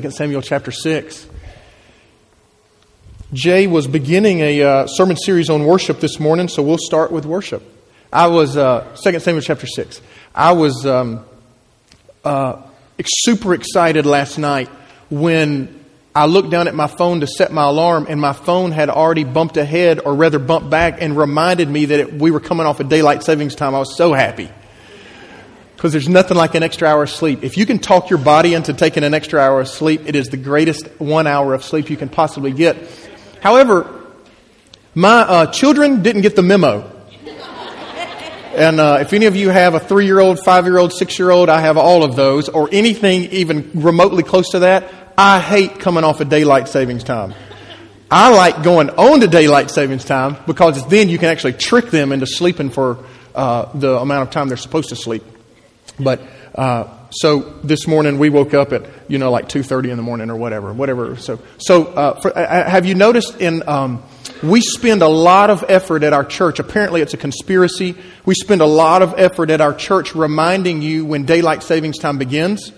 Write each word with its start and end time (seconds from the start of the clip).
2 0.00 0.10
Samuel 0.10 0.42
chapter 0.42 0.72
6. 0.72 1.24
Jay 3.32 3.68
was 3.68 3.86
beginning 3.86 4.40
a 4.40 4.62
uh, 4.62 4.86
sermon 4.88 5.16
series 5.16 5.48
on 5.48 5.64
worship 5.64 6.00
this 6.00 6.18
morning, 6.18 6.48
so 6.48 6.64
we'll 6.64 6.78
start 6.78 7.12
with 7.12 7.24
worship. 7.24 7.62
I 8.12 8.26
was, 8.26 8.56
uh, 8.56 8.96
2 9.04 9.20
Samuel 9.20 9.40
chapter 9.40 9.68
6. 9.68 10.00
I 10.34 10.50
was 10.50 10.84
um, 10.84 11.24
uh, 12.24 12.62
super 13.06 13.54
excited 13.54 14.04
last 14.04 14.36
night 14.36 14.68
when 15.10 15.84
I 16.12 16.26
looked 16.26 16.50
down 16.50 16.66
at 16.66 16.74
my 16.74 16.88
phone 16.88 17.20
to 17.20 17.28
set 17.28 17.52
my 17.52 17.66
alarm, 17.68 18.06
and 18.08 18.20
my 18.20 18.32
phone 18.32 18.72
had 18.72 18.90
already 18.90 19.22
bumped 19.22 19.56
ahead, 19.56 20.00
or 20.04 20.16
rather 20.16 20.40
bumped 20.40 20.70
back, 20.70 21.00
and 21.02 21.16
reminded 21.16 21.68
me 21.68 21.84
that 21.84 22.00
it, 22.00 22.12
we 22.12 22.32
were 22.32 22.40
coming 22.40 22.66
off 22.66 22.80
of 22.80 22.88
daylight 22.88 23.22
savings 23.22 23.54
time. 23.54 23.76
I 23.76 23.78
was 23.78 23.96
so 23.96 24.12
happy. 24.12 24.50
Because 25.84 25.92
there's 25.92 26.08
nothing 26.08 26.38
like 26.38 26.54
an 26.54 26.62
extra 26.62 26.88
hour 26.88 27.02
of 27.02 27.10
sleep. 27.10 27.44
If 27.44 27.58
you 27.58 27.66
can 27.66 27.78
talk 27.78 28.08
your 28.08 28.18
body 28.18 28.54
into 28.54 28.72
taking 28.72 29.04
an 29.04 29.12
extra 29.12 29.38
hour 29.38 29.60
of 29.60 29.68
sleep, 29.68 30.00
it 30.06 30.16
is 30.16 30.28
the 30.28 30.38
greatest 30.38 30.86
one 30.98 31.26
hour 31.26 31.52
of 31.52 31.62
sleep 31.62 31.90
you 31.90 31.98
can 31.98 32.08
possibly 32.08 32.52
get. 32.52 32.78
However, 33.42 34.02
my 34.94 35.10
uh, 35.10 35.46
children 35.52 36.02
didn't 36.02 36.22
get 36.22 36.36
the 36.36 36.42
memo. 36.42 36.90
And 38.54 38.80
uh, 38.80 38.96
if 39.02 39.12
any 39.12 39.26
of 39.26 39.36
you 39.36 39.50
have 39.50 39.74
a 39.74 39.78
three 39.78 40.06
year 40.06 40.20
old, 40.20 40.40
five 40.42 40.64
year 40.64 40.78
old, 40.78 40.90
six 40.90 41.18
year 41.18 41.30
old, 41.30 41.50
I 41.50 41.60
have 41.60 41.76
all 41.76 42.02
of 42.02 42.16
those, 42.16 42.48
or 42.48 42.70
anything 42.72 43.24
even 43.24 43.70
remotely 43.74 44.22
close 44.22 44.52
to 44.52 44.60
that, 44.60 44.90
I 45.18 45.38
hate 45.38 45.80
coming 45.80 46.02
off 46.02 46.22
of 46.22 46.30
daylight 46.30 46.68
savings 46.68 47.04
time. 47.04 47.34
I 48.10 48.34
like 48.34 48.62
going 48.62 48.88
on 48.88 49.20
to 49.20 49.26
daylight 49.26 49.70
savings 49.70 50.06
time 50.06 50.38
because 50.46 50.88
then 50.88 51.10
you 51.10 51.18
can 51.18 51.28
actually 51.28 51.52
trick 51.52 51.90
them 51.90 52.10
into 52.10 52.26
sleeping 52.26 52.70
for 52.70 53.04
uh, 53.34 53.70
the 53.74 53.98
amount 53.98 54.28
of 54.28 54.30
time 54.32 54.48
they're 54.48 54.56
supposed 54.56 54.88
to 54.88 54.96
sleep. 54.96 55.22
But 55.98 56.22
uh, 56.54 56.88
so 57.10 57.40
this 57.62 57.86
morning 57.86 58.18
we 58.18 58.30
woke 58.30 58.54
up 58.54 58.72
at 58.72 58.86
you 59.08 59.18
know 59.18 59.30
like 59.30 59.48
two 59.48 59.62
thirty 59.62 59.90
in 59.90 59.96
the 59.96 60.02
morning 60.02 60.30
or 60.30 60.36
whatever, 60.36 60.72
whatever. 60.72 61.16
So 61.16 61.40
so 61.58 61.86
uh, 61.86 62.20
for, 62.20 62.36
uh, 62.36 62.40
uh, 62.40 62.70
have 62.70 62.86
you 62.86 62.94
noticed 62.94 63.40
in 63.40 63.68
um, 63.68 64.02
we 64.42 64.60
spend 64.60 65.02
a 65.02 65.08
lot 65.08 65.50
of 65.50 65.64
effort 65.68 66.02
at 66.02 66.12
our 66.12 66.24
church. 66.24 66.58
Apparently, 66.58 67.00
it's 67.00 67.14
a 67.14 67.16
conspiracy. 67.16 67.96
We 68.26 68.34
spend 68.34 68.60
a 68.60 68.66
lot 68.66 69.02
of 69.02 69.14
effort 69.16 69.50
at 69.50 69.60
our 69.60 69.74
church 69.74 70.14
reminding 70.14 70.82
you 70.82 71.04
when 71.04 71.24
daylight 71.24 71.62
savings 71.62 71.98
time 71.98 72.18
begins. 72.18 72.72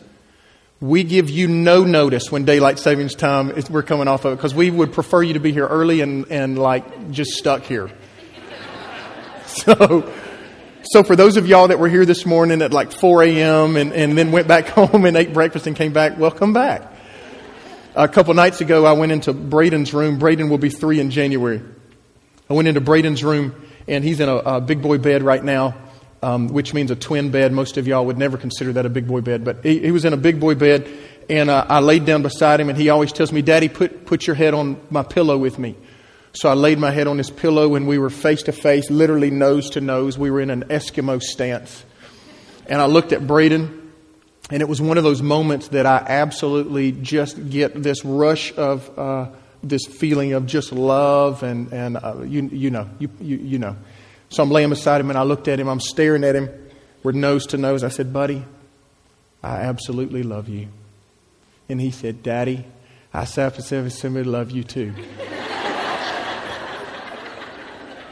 We 0.78 1.04
give 1.04 1.30
you 1.30 1.48
no 1.48 1.84
notice 1.84 2.30
when 2.30 2.44
daylight 2.44 2.78
savings 2.78 3.14
time 3.14 3.50
is, 3.50 3.70
we're 3.70 3.82
coming 3.82 4.08
off 4.08 4.26
of 4.26 4.34
it 4.34 4.36
because 4.36 4.54
we 4.54 4.70
would 4.70 4.92
prefer 4.92 5.22
you 5.22 5.32
to 5.32 5.40
be 5.40 5.50
here 5.50 5.66
early 5.66 6.02
and, 6.02 6.30
and 6.30 6.58
like 6.58 7.10
just 7.10 7.32
stuck 7.32 7.62
here. 7.62 7.90
So 9.46 10.12
so 10.90 11.02
for 11.02 11.16
those 11.16 11.36
of 11.36 11.46
y'all 11.46 11.68
that 11.68 11.78
were 11.78 11.88
here 11.88 12.04
this 12.04 12.24
morning 12.24 12.62
at 12.62 12.72
like 12.72 12.92
4 12.92 13.24
a.m. 13.24 13.76
And, 13.76 13.92
and 13.92 14.16
then 14.16 14.32
went 14.32 14.46
back 14.46 14.66
home 14.68 15.04
and 15.04 15.16
ate 15.16 15.32
breakfast 15.32 15.66
and 15.66 15.76
came 15.76 15.92
back, 15.92 16.18
welcome 16.18 16.52
back. 16.52 16.92
A 17.94 18.08
couple 18.08 18.34
nights 18.34 18.60
ago, 18.60 18.84
I 18.84 18.92
went 18.92 19.10
into 19.10 19.32
Braden's 19.32 19.94
room. 19.94 20.18
Braden 20.18 20.50
will 20.50 20.58
be 20.58 20.68
three 20.68 21.00
in 21.00 21.10
January. 21.10 21.62
I 22.48 22.52
went 22.52 22.68
into 22.68 22.80
Braden's 22.80 23.24
room, 23.24 23.54
and 23.88 24.04
he's 24.04 24.20
in 24.20 24.28
a, 24.28 24.36
a 24.36 24.60
big 24.60 24.82
boy 24.82 24.98
bed 24.98 25.22
right 25.22 25.42
now, 25.42 25.74
um, 26.22 26.48
which 26.48 26.74
means 26.74 26.90
a 26.90 26.96
twin 26.96 27.30
bed. 27.30 27.52
Most 27.52 27.78
of 27.78 27.86
y'all 27.86 28.04
would 28.04 28.18
never 28.18 28.36
consider 28.36 28.74
that 28.74 28.84
a 28.84 28.90
big 28.90 29.08
boy 29.08 29.22
bed, 29.22 29.44
but 29.44 29.64
he, 29.64 29.80
he 29.80 29.90
was 29.92 30.04
in 30.04 30.12
a 30.12 30.18
big 30.18 30.38
boy 30.38 30.54
bed, 30.54 30.86
and 31.30 31.48
uh, 31.48 31.64
I 31.68 31.80
laid 31.80 32.04
down 32.04 32.20
beside 32.22 32.60
him, 32.60 32.68
and 32.68 32.76
he 32.76 32.90
always 32.90 33.12
tells 33.12 33.32
me, 33.32 33.40
Daddy, 33.40 33.70
put, 33.70 34.04
put 34.04 34.26
your 34.26 34.36
head 34.36 34.52
on 34.52 34.78
my 34.90 35.02
pillow 35.02 35.38
with 35.38 35.58
me. 35.58 35.74
So 36.36 36.50
I 36.50 36.52
laid 36.52 36.78
my 36.78 36.90
head 36.90 37.06
on 37.06 37.16
his 37.16 37.30
pillow 37.30 37.76
and 37.76 37.88
we 37.88 37.96
were 37.96 38.10
face 38.10 38.42
to 38.42 38.52
face, 38.52 38.90
literally 38.90 39.30
nose 39.30 39.70
to 39.70 39.80
nose. 39.80 40.18
We 40.18 40.30
were 40.30 40.42
in 40.42 40.50
an 40.50 40.64
Eskimo 40.64 41.22
stance. 41.22 41.82
And 42.66 42.78
I 42.78 42.84
looked 42.84 43.12
at 43.12 43.26
Braden, 43.26 43.92
and 44.50 44.60
it 44.60 44.68
was 44.68 44.78
one 44.78 44.98
of 44.98 45.04
those 45.04 45.22
moments 45.22 45.68
that 45.68 45.86
I 45.86 45.96
absolutely 45.96 46.92
just 46.92 47.48
get 47.48 47.82
this 47.82 48.04
rush 48.04 48.52
of 48.58 48.98
uh, 48.98 49.28
this 49.62 49.86
feeling 49.86 50.34
of 50.34 50.46
just 50.46 50.72
love, 50.72 51.42
and, 51.42 51.72
and 51.72 51.96
uh, 51.96 52.20
you, 52.22 52.48
you 52.52 52.70
know, 52.70 52.90
you, 52.98 53.08
you, 53.18 53.36
you 53.36 53.58
know. 53.58 53.74
So 54.28 54.42
I'm 54.42 54.50
laying 54.50 54.68
beside 54.68 55.00
him, 55.00 55.08
and 55.08 55.18
I 55.18 55.22
looked 55.22 55.48
at 55.48 55.58
him. 55.58 55.68
I'm 55.68 55.80
staring 55.80 56.22
at 56.22 56.36
him. 56.36 56.50
We're 57.02 57.12
nose 57.12 57.46
to 57.46 57.56
nose. 57.56 57.82
I 57.82 57.88
said, 57.88 58.12
Buddy, 58.12 58.44
I 59.42 59.60
absolutely 59.60 60.22
love 60.22 60.50
you. 60.50 60.68
And 61.68 61.80
he 61.80 61.92
said, 61.92 62.22
Daddy, 62.22 62.66
I 63.14 63.22
absolutely 63.22 64.24
love 64.24 64.50
you 64.50 64.64
too. 64.64 64.92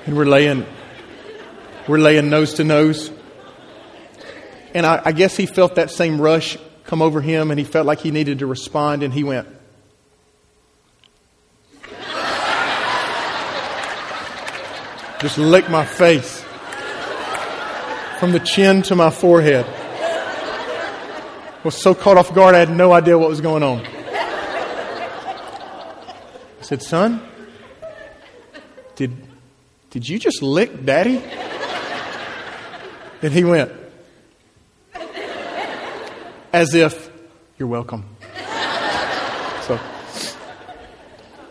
And 0.06 0.16
we're 0.16 0.26
laying, 0.26 0.66
we're 1.88 1.98
laying 1.98 2.28
nose 2.28 2.54
to 2.54 2.65
nose. 2.65 3.10
And 4.75 4.84
I, 4.84 5.00
I 5.04 5.12
guess 5.12 5.37
he 5.37 5.47
felt 5.47 5.76
that 5.76 5.91
same 5.91 6.20
rush 6.20 6.59
come 6.84 7.00
over 7.00 7.20
him 7.20 7.50
and 7.50 7.59
he 7.59 7.65
felt 7.65 7.87
like 7.87 8.00
he 8.00 8.10
needed 8.10 8.41
to 8.41 8.47
respond 8.47 9.03
and 9.03 9.12
he 9.14 9.25
went, 9.25 9.48
just 15.20 15.38
licked 15.38 15.70
my 15.70 15.87
face 15.87 16.44
from 18.19 18.32
the 18.32 18.41
chin 18.41 18.82
to 18.82 18.94
my 18.94 19.10
forehead. 19.10 19.64
Was 21.64 21.81
so 21.81 21.94
caught 21.94 22.19
off 22.19 22.34
guard, 22.34 22.54
I 22.54 22.59
had 22.59 22.69
no 22.69 22.93
idea 22.93 23.19
what 23.19 23.31
was 23.31 23.41
going 23.41 23.62
on. 23.62 23.81
I 26.60 26.66
said, 26.66 26.82
Son, 26.82 27.22
did, 28.97 29.16
did 29.94 30.09
you 30.09 30.19
just 30.19 30.43
lick 30.43 30.84
daddy? 30.84 31.22
And 33.22 33.32
he 33.32 33.44
went, 33.44 33.71
As 36.53 36.75
if, 36.75 37.12
You're 37.59 37.69
welcome. 37.69 38.05
So, 39.62 39.78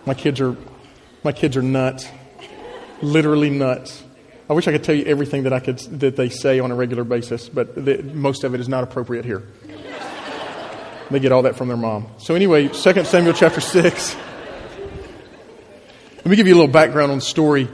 my 0.05 0.13
kids 0.13 0.41
are, 0.41 0.57
my 1.23 1.31
kids 1.31 1.55
are 1.55 1.61
nuts. 1.61 2.09
Literally 3.01 3.49
nuts. 3.49 4.03
I 4.49 4.53
wish 4.53 4.67
I 4.67 4.73
could 4.73 4.83
tell 4.83 4.95
you 4.95 5.05
everything 5.05 5.43
that 5.43 5.53
I 5.53 5.61
could 5.61 5.79
that 6.01 6.17
they 6.17 6.27
say 6.27 6.59
on 6.59 6.69
a 6.69 6.75
regular 6.75 7.05
basis, 7.05 7.47
but 7.47 7.73
the, 7.75 8.03
most 8.03 8.43
of 8.43 8.53
it 8.53 8.59
is 8.59 8.67
not 8.67 8.83
appropriate 8.83 9.23
here. 9.23 9.43
They 11.09 11.21
get 11.21 11.31
all 11.31 11.43
that 11.43 11.55
from 11.55 11.69
their 11.69 11.77
mom. 11.77 12.07
So 12.17 12.35
anyway, 12.35 12.67
2 12.67 13.05
Samuel 13.05 13.35
chapter 13.35 13.61
6. 13.61 14.15
Let 16.17 16.25
me 16.25 16.35
give 16.35 16.45
you 16.45 16.55
a 16.55 16.57
little 16.57 16.67
background 16.67 17.13
on 17.13 17.19
the 17.19 17.23
story. 17.23 17.69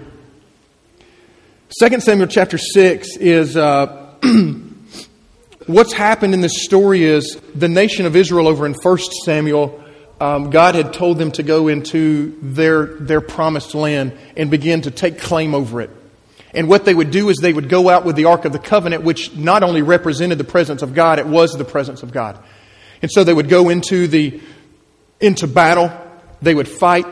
2 1.78 2.00
Samuel 2.00 2.26
chapter 2.26 2.58
6 2.58 3.18
is 3.18 3.56
uh, 3.56 4.16
what's 5.68 5.94
happened 5.94 6.34
in 6.34 6.42
this 6.42 6.64
story 6.64 7.04
is 7.04 7.40
the 7.54 7.70
nation 7.70 8.08
of 8.08 8.16
Israel 8.16 8.48
over 8.48 8.66
in 8.66 8.74
1 8.74 8.98
Samuel, 9.24 9.80
um, 10.20 10.50
God 10.50 10.74
had 10.74 10.94
told 10.94 11.20
them 11.20 11.32
to 11.34 11.44
go 11.44 11.68
into 11.68 12.36
their, 12.42 12.88
their 12.96 13.22
promised 13.22 13.76
land 13.76 14.18
and 14.36 14.50
begin 14.50 14.82
to 14.82 14.90
take 14.90 15.20
claim 15.20 15.54
over 15.54 15.80
it. 15.82 15.92
And 16.56 16.68
what 16.68 16.86
they 16.86 16.96
would 16.96 17.12
do 17.12 17.30
is 17.30 17.38
they 17.38 17.54
would 17.54 17.70
go 17.70 17.88
out 17.88 18.04
with 18.04 18.16
the 18.16 18.26
Ark 18.26 18.46
of 18.46 18.52
the 18.52 18.58
Covenant, 18.58 19.04
which 19.04 19.36
not 19.36 19.62
only 19.62 19.84
represented 19.84 20.40
the 20.40 20.46
presence 20.46 20.82
of 20.82 20.96
God, 20.96 21.20
it 21.20 21.28
was 21.28 21.52
the 21.52 21.66
presence 21.66 22.02
of 22.02 22.12
God. 22.12 22.44
And 23.04 23.12
so 23.12 23.24
they 23.24 23.34
would 23.34 23.48
go 23.48 23.70
into 23.70 24.08
the 24.08 24.42
into 25.20 25.46
battle, 25.46 25.92
they 26.42 26.56
would 26.56 26.68
fight, 26.68 27.06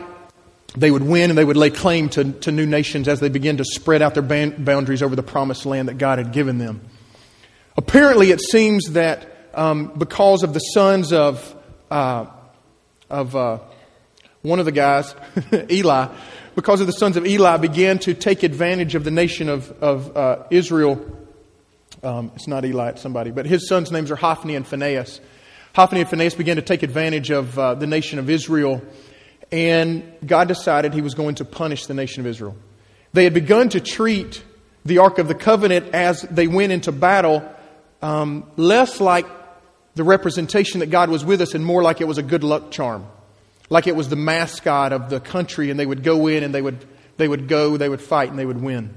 they 0.78 0.90
would 0.90 1.02
win 1.02 1.30
and 1.30 1.38
they 1.38 1.44
would 1.44 1.56
lay 1.56 1.70
claim 1.70 2.08
to, 2.10 2.32
to 2.32 2.52
new 2.52 2.66
nations 2.66 3.08
as 3.08 3.20
they 3.20 3.28
begin 3.28 3.56
to 3.56 3.64
spread 3.64 4.00
out 4.02 4.14
their 4.14 4.22
boundaries 4.22 5.02
over 5.02 5.16
the 5.16 5.22
promised 5.22 5.66
land 5.66 5.88
that 5.88 5.98
God 5.98 6.18
had 6.18 6.32
given 6.32 6.58
them. 6.58 6.80
Apparently, 7.76 8.30
it 8.30 8.40
seems 8.40 8.92
that 8.92 9.50
um, 9.54 9.92
because 9.96 10.42
of 10.42 10.54
the 10.54 10.60
sons 10.60 11.12
of, 11.12 11.56
uh, 11.90 12.26
of 13.10 13.34
uh, 13.34 13.58
one 14.42 14.58
of 14.60 14.66
the 14.66 14.72
guys, 14.72 15.14
Eli, 15.70 16.08
because 16.54 16.80
of 16.80 16.86
the 16.86 16.92
sons 16.92 17.16
of 17.16 17.26
Eli 17.26 17.56
began 17.56 17.98
to 18.00 18.14
take 18.14 18.42
advantage 18.42 18.94
of 18.94 19.04
the 19.04 19.10
nation 19.10 19.48
of, 19.48 19.70
of 19.82 20.16
uh, 20.16 20.44
Israel. 20.50 21.04
Um, 22.02 22.30
it's 22.36 22.46
not 22.46 22.64
Eli, 22.64 22.90
it's 22.90 23.02
somebody, 23.02 23.30
but 23.30 23.46
his 23.46 23.68
sons' 23.68 23.90
names 23.90 24.10
are 24.10 24.16
Hophni 24.16 24.54
and 24.54 24.66
Phinehas. 24.66 25.20
Hophni 25.74 26.00
and 26.00 26.08
Phinehas 26.10 26.34
began 26.34 26.56
to 26.56 26.62
take 26.62 26.82
advantage 26.82 27.30
of 27.30 27.58
uh, 27.58 27.74
the 27.74 27.86
nation 27.86 28.18
of 28.18 28.30
Israel 28.30 28.82
and 29.50 30.04
God 30.24 30.48
decided 30.48 30.92
he 30.92 31.00
was 31.00 31.14
going 31.14 31.36
to 31.36 31.44
punish 31.44 31.86
the 31.86 31.94
nation 31.94 32.20
of 32.20 32.26
Israel. 32.26 32.56
They 33.12 33.24
had 33.24 33.34
begun 33.34 33.70
to 33.70 33.80
treat 33.80 34.42
the 34.84 34.98
Ark 34.98 35.18
of 35.18 35.28
the 35.28 35.34
Covenant 35.34 35.94
as 35.94 36.22
they 36.22 36.46
went 36.46 36.72
into 36.72 36.92
battle 36.92 37.48
um, 38.02 38.50
less 38.56 39.00
like 39.00 39.26
the 39.94 40.04
representation 40.04 40.80
that 40.80 40.86
God 40.86 41.10
was 41.10 41.24
with 41.24 41.40
us 41.40 41.54
and 41.54 41.64
more 41.64 41.82
like 41.82 42.00
it 42.00 42.06
was 42.06 42.18
a 42.18 42.22
good 42.22 42.44
luck 42.44 42.70
charm. 42.70 43.06
Like 43.70 43.86
it 43.86 43.96
was 43.96 44.08
the 44.08 44.16
mascot 44.16 44.92
of 44.92 45.10
the 45.10 45.20
country, 45.20 45.70
and 45.70 45.78
they 45.78 45.84
would 45.84 46.02
go 46.02 46.26
in 46.26 46.42
and 46.42 46.54
they 46.54 46.62
would, 46.62 46.86
they 47.16 47.28
would 47.28 47.48
go, 47.48 47.76
they 47.76 47.88
would 47.88 48.00
fight, 48.00 48.30
and 48.30 48.38
they 48.38 48.46
would 48.46 48.62
win. 48.62 48.94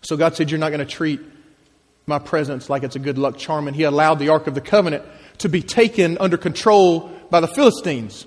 So 0.00 0.16
God 0.16 0.34
said, 0.34 0.50
You're 0.50 0.58
not 0.58 0.70
going 0.70 0.84
to 0.84 0.92
treat 0.92 1.20
my 2.06 2.18
presence 2.18 2.70
like 2.70 2.82
it's 2.82 2.96
a 2.96 3.00
good 3.00 3.18
luck 3.18 3.36
charm. 3.36 3.68
And 3.68 3.76
He 3.76 3.84
allowed 3.84 4.18
the 4.18 4.30
Ark 4.30 4.46
of 4.46 4.54
the 4.54 4.60
Covenant 4.60 5.04
to 5.38 5.48
be 5.48 5.62
taken 5.62 6.18
under 6.18 6.36
control 6.36 7.10
by 7.30 7.40
the 7.40 7.48
Philistines. 7.48 8.26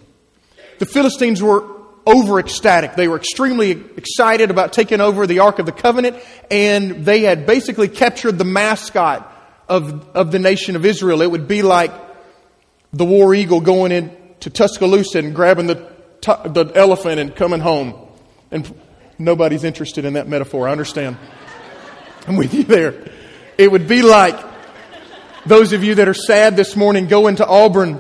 The 0.79 0.85
Philistines 0.85 1.43
were 1.43 1.65
over 2.05 2.39
ecstatic. 2.39 2.95
They 2.95 3.07
were 3.07 3.17
extremely 3.17 3.71
excited 3.71 4.49
about 4.49 4.73
taking 4.73 5.01
over 5.01 5.27
the 5.27 5.39
Ark 5.39 5.59
of 5.59 5.65
the 5.65 5.71
Covenant, 5.71 6.17
and 6.49 7.05
they 7.05 7.21
had 7.21 7.45
basically 7.45 7.87
captured 7.87 8.37
the 8.37 8.45
mascot 8.45 9.31
of, 9.67 10.09
of 10.15 10.31
the 10.31 10.39
nation 10.39 10.75
of 10.75 10.85
Israel. 10.85 11.21
It 11.21 11.29
would 11.29 11.47
be 11.47 11.61
like 11.61 11.91
the 12.93 13.05
war 13.05 13.35
eagle 13.35 13.61
going 13.61 13.91
into 13.91 14.49
Tuscaloosa 14.49 15.19
and 15.19 15.35
grabbing 15.35 15.67
the, 15.67 15.87
the 16.21 16.71
elephant 16.73 17.19
and 17.19 17.35
coming 17.35 17.59
home. 17.59 17.93
And 18.49 18.73
nobody's 19.19 19.63
interested 19.63 20.05
in 20.05 20.13
that 20.13 20.27
metaphor. 20.27 20.67
I 20.67 20.71
understand. 20.71 21.17
I'm 22.27 22.37
with 22.37 22.53
you 22.53 22.63
there. 22.63 23.11
It 23.57 23.71
would 23.71 23.87
be 23.87 24.01
like 24.01 24.39
those 25.45 25.73
of 25.73 25.83
you 25.83 25.95
that 25.95 26.07
are 26.07 26.13
sad 26.13 26.55
this 26.55 26.75
morning 26.75 27.07
going 27.07 27.35
to 27.35 27.45
Auburn 27.45 27.99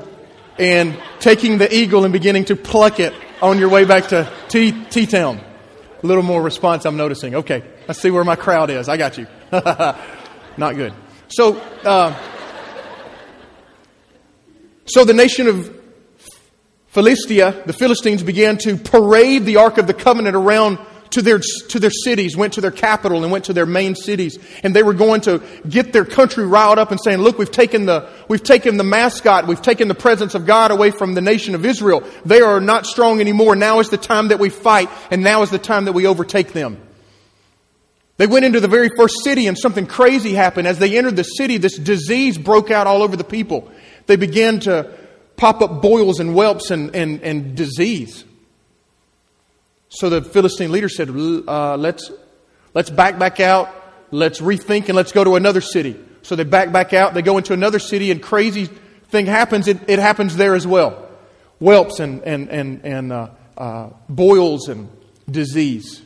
and 0.59 1.01
taking 1.19 1.57
the 1.57 1.73
eagle 1.73 2.03
and 2.03 2.13
beginning 2.13 2.45
to 2.45 2.55
pluck 2.55 2.99
it 2.99 3.13
on 3.41 3.57
your 3.57 3.69
way 3.69 3.85
back 3.85 4.09
to 4.09 4.31
T 4.49 5.05
Town. 5.05 5.41
A 6.03 6.07
little 6.07 6.23
more 6.23 6.41
response 6.41 6.85
I'm 6.85 6.97
noticing. 6.97 7.35
Okay, 7.35 7.63
let's 7.87 8.01
see 8.01 8.11
where 8.11 8.23
my 8.23 8.35
crowd 8.35 8.69
is. 8.69 8.87
I 8.87 8.97
got 8.97 9.17
you. 9.17 9.27
Not 9.51 10.75
good. 10.75 10.93
So, 11.29 11.57
uh, 11.85 12.15
so 14.85 15.05
the 15.05 15.13
nation 15.13 15.47
of 15.47 15.75
Philistia, 16.87 17.63
the 17.65 17.73
Philistines 17.73 18.23
began 18.23 18.57
to 18.59 18.75
parade 18.75 19.45
the 19.45 19.57
Ark 19.57 19.77
of 19.77 19.87
the 19.87 19.93
Covenant 19.93 20.35
around 20.35 20.79
to 21.11 21.21
their, 21.21 21.39
to 21.39 21.79
their 21.79 21.91
cities, 21.91 22.37
went 22.37 22.53
to 22.53 22.61
their 22.61 22.71
capital 22.71 23.23
and 23.23 23.31
went 23.31 23.45
to 23.45 23.53
their 23.53 23.65
main 23.65 23.95
cities. 23.95 24.37
And 24.63 24.75
they 24.75 24.83
were 24.83 24.93
going 24.93 25.21
to 25.21 25.41
get 25.67 25.91
their 25.93 26.05
country 26.05 26.45
riled 26.45 26.79
up 26.79 26.91
and 26.91 26.99
saying, 27.03 27.19
look, 27.19 27.37
we've 27.37 27.51
taken 27.51 27.85
the, 27.85 28.09
we've 28.27 28.43
taken 28.43 28.77
the 28.77 28.83
mascot, 28.83 29.47
we've 29.47 29.61
taken 29.61 29.87
the 29.87 29.95
presence 29.95 30.35
of 30.35 30.45
God 30.45 30.71
away 30.71 30.91
from 30.91 31.13
the 31.13 31.21
nation 31.21 31.55
of 31.55 31.65
Israel. 31.65 32.03
They 32.25 32.41
are 32.41 32.59
not 32.59 32.85
strong 32.85 33.19
anymore. 33.19 33.55
Now 33.55 33.79
is 33.79 33.89
the 33.89 33.97
time 33.97 34.29
that 34.29 34.39
we 34.39 34.49
fight 34.49 34.89
and 35.09 35.23
now 35.23 35.41
is 35.41 35.49
the 35.49 35.59
time 35.59 35.85
that 35.85 35.93
we 35.93 36.05
overtake 36.05 36.53
them. 36.53 36.79
They 38.17 38.27
went 38.27 38.43
into 38.43 38.59
the 38.59 38.67
very 38.67 38.89
first 38.97 39.23
city 39.23 39.47
and 39.47 39.57
something 39.57 39.87
crazy 39.87 40.33
happened. 40.33 40.67
As 40.67 40.77
they 40.77 40.97
entered 40.97 41.15
the 41.15 41.23
city, 41.23 41.57
this 41.57 41.77
disease 41.77 42.37
broke 42.37 42.69
out 42.69 42.85
all 42.85 43.01
over 43.01 43.15
the 43.15 43.23
people. 43.23 43.71
They 44.07 44.17
began 44.17 44.59
to 44.61 44.93
pop 45.37 45.61
up 45.61 45.81
boils 45.81 46.19
and 46.19 46.33
whelps 46.33 46.69
and, 46.69 46.93
and, 46.93 47.21
and 47.21 47.55
disease. 47.55 48.25
So 49.89 50.09
the 50.09 50.21
Philistine 50.21 50.71
leader 50.71 50.89
said, 50.89 51.09
uh, 51.09 51.75
let's, 51.75 52.11
let's 52.73 52.89
back 52.89 53.17
back 53.17 53.39
out, 53.39 53.69
let's 54.11 54.39
rethink, 54.39 54.87
and 54.87 54.95
let's 54.95 55.11
go 55.11 55.23
to 55.23 55.35
another 55.35 55.61
city. 55.61 55.99
So 56.21 56.35
they 56.35 56.43
back 56.43 56.71
back 56.71 56.93
out, 56.93 57.13
they 57.13 57.21
go 57.23 57.37
into 57.37 57.53
another 57.53 57.79
city, 57.79 58.11
and 58.11 58.21
crazy 58.21 58.65
thing 59.09 59.25
happens. 59.25 59.67
It, 59.67 59.89
it 59.89 59.99
happens 59.99 60.35
there 60.35 60.55
as 60.55 60.67
well. 60.67 61.07
Whelps 61.59 61.99
and, 61.99 62.21
and, 62.23 62.49
and, 62.49 62.85
and 62.85 63.11
uh, 63.11 63.29
uh, 63.57 63.89
boils 64.07 64.69
and 64.69 64.89
disease. 65.29 66.03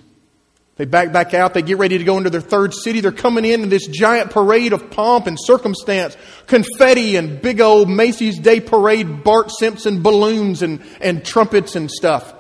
They 0.75 0.85
back 0.85 1.11
back 1.11 1.35
out. 1.35 1.53
They 1.53 1.61
get 1.61 1.77
ready 1.77 1.99
to 1.99 2.03
go 2.03 2.17
into 2.17 2.31
their 2.31 2.41
third 2.41 2.73
city. 2.73 2.99
They're 2.99 3.11
coming 3.11 3.45
in 3.45 3.61
in 3.61 3.69
this 3.69 3.85
giant 3.85 4.31
parade 4.31 4.73
of 4.73 4.89
pomp 4.89 5.27
and 5.27 5.37
circumstance, 5.39 6.17
confetti 6.47 7.15
and 7.15 7.39
big 7.39 7.61
old 7.61 7.89
Macy's 7.89 8.39
Day 8.39 8.59
Parade, 8.59 9.23
Bart 9.23 9.51
Simpson 9.51 10.01
balloons 10.01 10.63
and, 10.63 10.81
and 10.99 11.23
trumpets 11.23 11.75
and 11.75 11.91
stuff. 11.91 12.33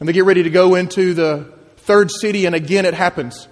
And 0.00 0.08
they 0.08 0.12
get 0.12 0.24
ready 0.24 0.44
to 0.44 0.50
go 0.50 0.74
into 0.74 1.14
the 1.14 1.52
third 1.78 2.10
city, 2.10 2.46
and 2.46 2.54
again 2.54 2.84
it 2.84 2.94
happens. 2.94 3.48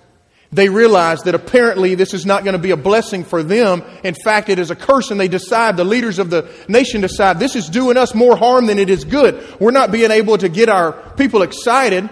They 0.53 0.69
realize 0.69 1.23
that 1.23 1.35
apparently 1.35 1.97
this 1.97 2.15
is 2.15 2.25
not 2.25 2.45
going 2.45 2.53
to 2.53 2.59
be 2.59 2.71
a 2.71 2.77
blessing 2.77 3.25
for 3.25 3.43
them. 3.43 3.83
In 4.05 4.15
fact, 4.15 4.49
it 4.49 4.59
is 4.59 4.71
a 4.71 4.77
curse, 4.77 5.11
and 5.11 5.19
they 5.19 5.29
decide, 5.29 5.77
the 5.77 5.85
leaders 5.85 6.19
of 6.19 6.31
the 6.31 6.49
nation 6.69 7.01
decide, 7.01 7.41
this 7.41 7.57
is 7.57 7.69
doing 7.69 7.97
us 7.97 8.15
more 8.15 8.37
harm 8.37 8.67
than 8.67 8.79
it 8.79 8.89
is 8.89 9.05
good. 9.05 9.45
We're 9.59 9.73
not 9.73 9.91
being 9.91 10.11
able 10.11 10.39
to 10.39 10.49
get 10.49 10.69
our 10.69 10.93
people 10.93 11.43
excited. 11.43 12.09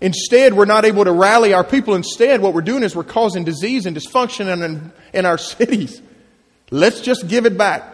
Instead, 0.00 0.54
we're 0.54 0.64
not 0.64 0.84
able 0.84 1.04
to 1.04 1.12
rally 1.12 1.54
our 1.54 1.64
people. 1.64 1.94
Instead, 1.94 2.40
what 2.40 2.54
we're 2.54 2.60
doing 2.60 2.82
is 2.82 2.94
we're 2.94 3.04
causing 3.04 3.44
disease 3.44 3.84
and 3.86 3.96
dysfunction 3.96 4.52
in, 4.64 4.92
in 5.12 5.26
our 5.26 5.38
cities. 5.38 6.00
Let's 6.70 7.00
just 7.00 7.26
give 7.28 7.46
it 7.46 7.58
back. 7.58 7.92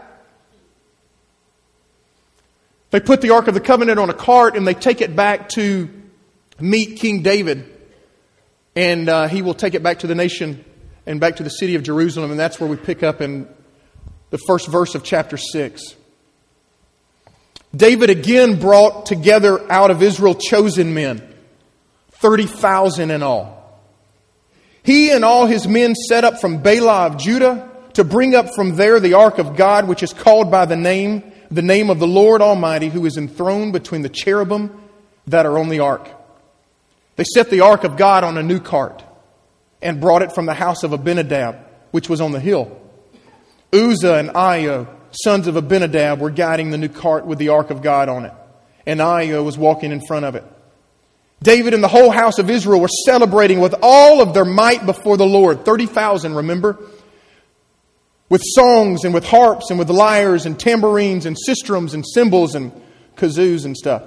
They 2.90 3.00
put 3.00 3.20
the 3.20 3.31
Ark 3.31 3.49
of 3.49 3.55
the 3.55 3.61
Covenant 3.61 3.99
on 3.99 4.08
a 4.11 4.14
cart 4.14 4.56
and 4.56 4.67
they 4.67 4.75
take 4.75 5.00
it 5.00 5.14
back 5.14 5.49
to 5.50 5.88
meet 6.58 6.99
King 6.99 7.23
David. 7.23 7.75
And 8.75 9.08
uh, 9.08 9.29
he 9.29 9.43
will 9.43 9.55
take 9.55 9.75
it 9.75 9.82
back 9.82 10.00
to 10.00 10.06
the 10.06 10.14
nation 10.14 10.64
and 11.05 11.20
back 11.20 11.37
to 11.37 11.43
the 11.43 11.50
city 11.50 11.75
of 11.75 11.82
Jerusalem. 11.82 12.31
And 12.31 12.40
that's 12.40 12.61
where 12.61 12.69
we 12.69 12.76
pick 12.76 13.02
up 13.02 13.20
in 13.20 13.49
the 14.31 14.38
first 14.38 14.69
verse 14.69 14.94
of 14.94 15.05
chapter 15.05 15.37
6. 15.37 15.96
David 17.75 18.08
again 18.08 18.58
brought 18.58 19.06
together 19.06 19.70
out 19.70 19.91
of 19.91 20.02
Israel 20.02 20.34
chosen 20.34 20.94
men, 20.94 21.23
30,000 22.12 23.11
in 23.11 23.23
all. 23.23 23.58
He 24.82 25.11
and 25.11 25.25
all 25.25 25.46
his 25.46 25.69
men 25.69 25.94
set 25.94 26.25
up 26.25 26.41
from 26.41 26.62
Baalah 26.62 27.12
of 27.12 27.19
Judah 27.19 27.69
to 27.94 28.05
bring 28.05 28.34
up 28.34 28.55
from 28.55 28.76
there 28.76 29.00
the 29.00 29.14
ark 29.14 29.38
of 29.38 29.56
God, 29.56 29.87
which 29.87 30.02
is 30.02 30.14
called 30.14 30.50
by 30.50 30.64
the 30.64 30.76
name 30.76 31.31
the 31.50 31.62
name 31.62 31.90
of 31.90 31.98
the 31.98 32.06
Lord 32.06 32.42
Almighty 32.42 32.88
who 32.88 33.06
is 33.06 33.16
enthroned 33.16 33.72
between 33.72 34.02
the 34.02 34.08
cherubim 34.08 34.80
that 35.26 35.46
are 35.46 35.58
on 35.58 35.68
the 35.68 35.80
ark. 35.80 36.08
They 37.16 37.24
set 37.24 37.50
the 37.50 37.62
ark 37.62 37.84
of 37.84 37.96
God 37.96 38.24
on 38.24 38.38
a 38.38 38.42
new 38.42 38.60
cart 38.60 39.02
and 39.82 40.00
brought 40.00 40.22
it 40.22 40.32
from 40.32 40.46
the 40.46 40.54
house 40.54 40.82
of 40.82 40.92
Abinadab, 40.92 41.56
which 41.90 42.08
was 42.08 42.20
on 42.20 42.32
the 42.32 42.40
hill. 42.40 42.80
Uzzah 43.72 44.14
and 44.14 44.30
Ahio, 44.30 44.88
sons 45.10 45.46
of 45.46 45.56
Abinadab, 45.56 46.20
were 46.20 46.30
guiding 46.30 46.70
the 46.70 46.78
new 46.78 46.88
cart 46.88 47.26
with 47.26 47.38
the 47.38 47.50
ark 47.50 47.70
of 47.70 47.82
God 47.82 48.08
on 48.08 48.24
it, 48.24 48.32
and 48.86 49.00
Ahio 49.00 49.44
was 49.44 49.58
walking 49.58 49.92
in 49.92 50.00
front 50.06 50.24
of 50.24 50.34
it. 50.34 50.44
David 51.42 51.72
and 51.72 51.82
the 51.82 51.88
whole 51.88 52.10
house 52.10 52.38
of 52.38 52.50
Israel 52.50 52.80
were 52.80 52.88
celebrating 53.06 53.60
with 53.60 53.74
all 53.80 54.20
of 54.20 54.34
their 54.34 54.44
might 54.44 54.84
before 54.84 55.16
the 55.16 55.26
Lord. 55.26 55.64
30,000, 55.64 56.34
remember? 56.34 56.78
With 58.28 58.42
songs 58.44 59.04
and 59.04 59.14
with 59.14 59.25
harps 59.26 59.70
and 59.70 59.78
with 59.78 59.90
lyres 59.90 60.46
and 60.46 60.58
tambourines 60.58 61.26
and 61.26 61.36
sistrums 61.36 61.94
and 61.94 62.04
cymbals 62.06 62.54
and 62.54 62.72
kazoos 63.16 63.64
and 63.64 63.76
stuff. 63.76 64.02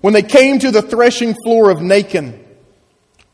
When 0.00 0.14
they 0.14 0.22
came 0.22 0.58
to 0.58 0.70
the 0.70 0.82
threshing 0.82 1.34
floor 1.44 1.70
of 1.70 1.78
Nacon, 1.78 2.42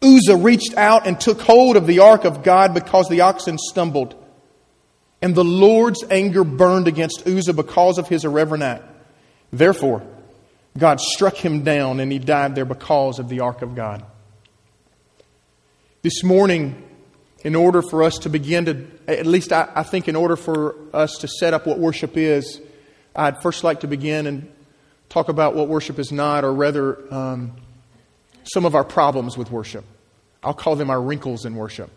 Uzzah 0.03 0.37
reached 0.37 0.75
out 0.77 1.07
and 1.07 1.21
took 1.21 1.41
hold 1.41 1.77
of 1.77 1.87
the 1.87 2.01
ark 2.01 2.25
of 2.25 2.43
God 2.43 2.75
because 2.75 3.09
the 3.09 3.23
oxen 3.23 3.59
stumbled. 3.59 4.15
And 5.21 5.35
the 5.35 5.45
Lord's 5.45 6.05
anger 6.11 6.45
burned 6.45 6.87
against 6.87 7.27
Uzzah 7.27 7.55
because 7.55 7.99
of 7.99 8.09
his 8.09 8.25
irreverent 8.25 8.63
act. 8.63 8.85
Therefore, 9.53 10.07
God 10.77 11.01
struck 11.01 11.35
him 11.35 11.65
down 11.65 11.99
and 11.99 12.13
he 12.13 12.19
died 12.19 12.55
there 12.55 12.65
because 12.65 13.19
of 13.19 13.29
the 13.29 13.41
ark 13.41 13.63
of 13.63 13.75
God. 13.75 14.05
This 16.03 16.23
morning, 16.23 16.88
in 17.49 17.57
order 17.57 17.81
for 17.81 18.03
us 18.03 18.19
to 18.19 18.29
begin 18.29 18.67
to, 18.67 18.87
at 19.07 19.25
least 19.25 19.55
I, 19.55 19.71
I, 19.75 19.83
think, 19.83 20.07
in 20.07 20.17
order 20.17 20.37
for 20.37 20.77
us 20.93 21.15
to 21.21 21.29
set 21.29 21.55
up 21.55 21.67
what 21.67 21.79
worship 21.79 22.15
is, 22.15 22.61
I'd 23.17 23.41
first 23.41 23.65
like 23.65 23.81
to 23.81 23.87
begin 23.87 24.27
and 24.27 24.53
talk 25.09 25.31
about 25.31 25.55
what 25.55 25.67
worship 25.67 25.99
is 25.99 26.13
not, 26.13 26.45
or 26.45 26.53
rather, 26.53 26.99
um, 27.11 27.53
some 28.45 28.67
of 28.67 28.75
our 28.75 28.85
problems 28.85 29.39
with 29.39 29.51
worship. 29.51 29.87
I'll 30.43 30.53
call 30.53 30.77
them 30.77 30.91
our 30.91 31.01
wrinkles 31.01 31.47
in 31.47 31.55
worship. 31.57 31.89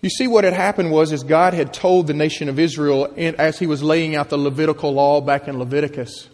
You 0.00 0.08
see, 0.08 0.26
what 0.26 0.44
had 0.44 0.54
happened 0.54 0.90
was, 0.90 1.12
is 1.12 1.22
God 1.22 1.52
had 1.52 1.74
told 1.74 2.06
the 2.06 2.14
nation 2.14 2.48
of 2.48 2.58
Israel, 2.58 3.12
and 3.18 3.36
as 3.36 3.58
He 3.58 3.66
was 3.66 3.82
laying 3.82 4.16
out 4.16 4.30
the 4.30 4.38
Levitical 4.38 4.94
law 4.94 5.20
back 5.20 5.46
in 5.46 5.58
Leviticus, 5.58 6.30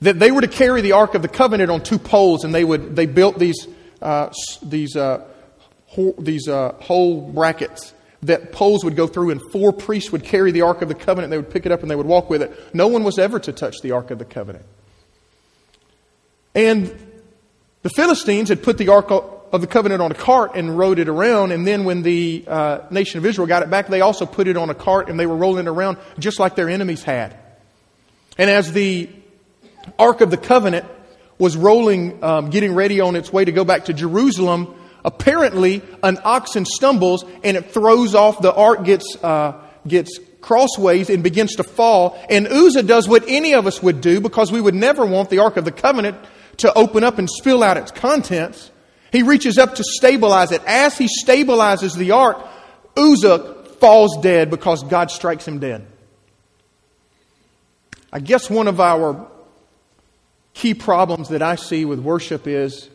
that 0.00 0.18
they 0.18 0.32
were 0.32 0.40
to 0.40 0.48
carry 0.48 0.80
the 0.80 0.92
Ark 0.92 1.14
of 1.14 1.20
the 1.20 1.28
Covenant 1.28 1.70
on 1.70 1.82
two 1.82 1.98
poles, 1.98 2.44
and 2.44 2.54
they 2.54 2.64
would 2.64 2.96
they 2.96 3.04
built 3.04 3.38
these 3.38 3.68
uh, 4.00 4.30
these 4.62 4.96
uh, 4.96 5.28
these 6.18 6.48
uh, 6.48 6.72
whole 6.80 7.20
brackets 7.20 7.92
that 8.22 8.52
poles 8.52 8.84
would 8.84 8.96
go 8.96 9.06
through, 9.06 9.30
and 9.30 9.40
four 9.50 9.72
priests 9.72 10.12
would 10.12 10.22
carry 10.22 10.52
the 10.52 10.62
Ark 10.62 10.82
of 10.82 10.88
the 10.88 10.94
Covenant. 10.94 11.30
They 11.30 11.36
would 11.36 11.50
pick 11.50 11.66
it 11.66 11.72
up 11.72 11.82
and 11.82 11.90
they 11.90 11.96
would 11.96 12.06
walk 12.06 12.30
with 12.30 12.42
it. 12.42 12.74
No 12.74 12.86
one 12.86 13.02
was 13.04 13.18
ever 13.18 13.38
to 13.40 13.52
touch 13.52 13.80
the 13.82 13.92
Ark 13.92 14.10
of 14.10 14.18
the 14.18 14.24
Covenant. 14.24 14.64
And 16.54 16.94
the 17.82 17.90
Philistines 17.90 18.48
had 18.48 18.62
put 18.62 18.78
the 18.78 18.88
Ark 18.88 19.10
of 19.10 19.60
the 19.60 19.66
Covenant 19.66 20.00
on 20.00 20.12
a 20.12 20.14
cart 20.14 20.52
and 20.54 20.78
rode 20.78 20.98
it 20.98 21.08
around. 21.08 21.52
And 21.52 21.66
then 21.66 21.84
when 21.84 22.02
the 22.02 22.44
uh, 22.46 22.80
nation 22.90 23.18
of 23.18 23.26
Israel 23.26 23.46
got 23.46 23.62
it 23.62 23.70
back, 23.70 23.88
they 23.88 24.00
also 24.00 24.24
put 24.24 24.46
it 24.46 24.56
on 24.56 24.70
a 24.70 24.74
cart 24.74 25.08
and 25.08 25.18
they 25.18 25.26
were 25.26 25.36
rolling 25.36 25.66
it 25.66 25.70
around 25.70 25.98
just 26.18 26.38
like 26.38 26.54
their 26.54 26.68
enemies 26.68 27.02
had. 27.02 27.36
And 28.38 28.48
as 28.48 28.72
the 28.72 29.10
Ark 29.98 30.20
of 30.20 30.30
the 30.30 30.36
Covenant 30.36 30.86
was 31.38 31.56
rolling, 31.56 32.22
um, 32.22 32.50
getting 32.50 32.74
ready 32.74 33.00
on 33.00 33.16
its 33.16 33.32
way 33.32 33.44
to 33.44 33.52
go 33.52 33.64
back 33.64 33.86
to 33.86 33.92
Jerusalem, 33.92 34.74
Apparently, 35.04 35.82
an 36.02 36.18
oxen 36.24 36.64
stumbles 36.64 37.24
and 37.42 37.56
it 37.56 37.72
throws 37.72 38.14
off, 38.14 38.40
the 38.40 38.54
ark 38.54 38.84
gets, 38.84 39.16
uh, 39.22 39.60
gets 39.86 40.18
crossways 40.40 41.08
and 41.08 41.22
begins 41.22 41.56
to 41.56 41.64
fall. 41.64 42.18
And 42.28 42.46
Uzzah 42.46 42.82
does 42.82 43.08
what 43.08 43.24
any 43.26 43.54
of 43.54 43.66
us 43.66 43.82
would 43.82 44.00
do 44.00 44.20
because 44.20 44.52
we 44.52 44.60
would 44.60 44.74
never 44.74 45.06
want 45.06 45.30
the 45.30 45.38
Ark 45.38 45.56
of 45.56 45.64
the 45.64 45.72
Covenant 45.72 46.18
to 46.58 46.72
open 46.74 47.02
up 47.02 47.18
and 47.18 47.30
spill 47.30 47.62
out 47.62 47.76
its 47.76 47.90
contents. 47.90 48.70
He 49.10 49.22
reaches 49.22 49.58
up 49.58 49.76
to 49.76 49.84
stabilize 49.84 50.52
it. 50.52 50.62
As 50.66 50.98
he 50.98 51.06
stabilizes 51.06 51.96
the 51.96 52.12
ark, 52.12 52.46
Uzzah 52.96 53.64
falls 53.80 54.18
dead 54.22 54.50
because 54.50 54.82
God 54.84 55.10
strikes 55.10 55.46
him 55.46 55.58
dead. 55.58 55.86
I 58.12 58.20
guess 58.20 58.50
one 58.50 58.68
of 58.68 58.80
our 58.80 59.26
key 60.54 60.74
problems 60.74 61.30
that 61.30 61.42
I 61.42 61.56
see 61.56 61.84
with 61.84 61.98
worship 61.98 62.46
is 62.46 62.88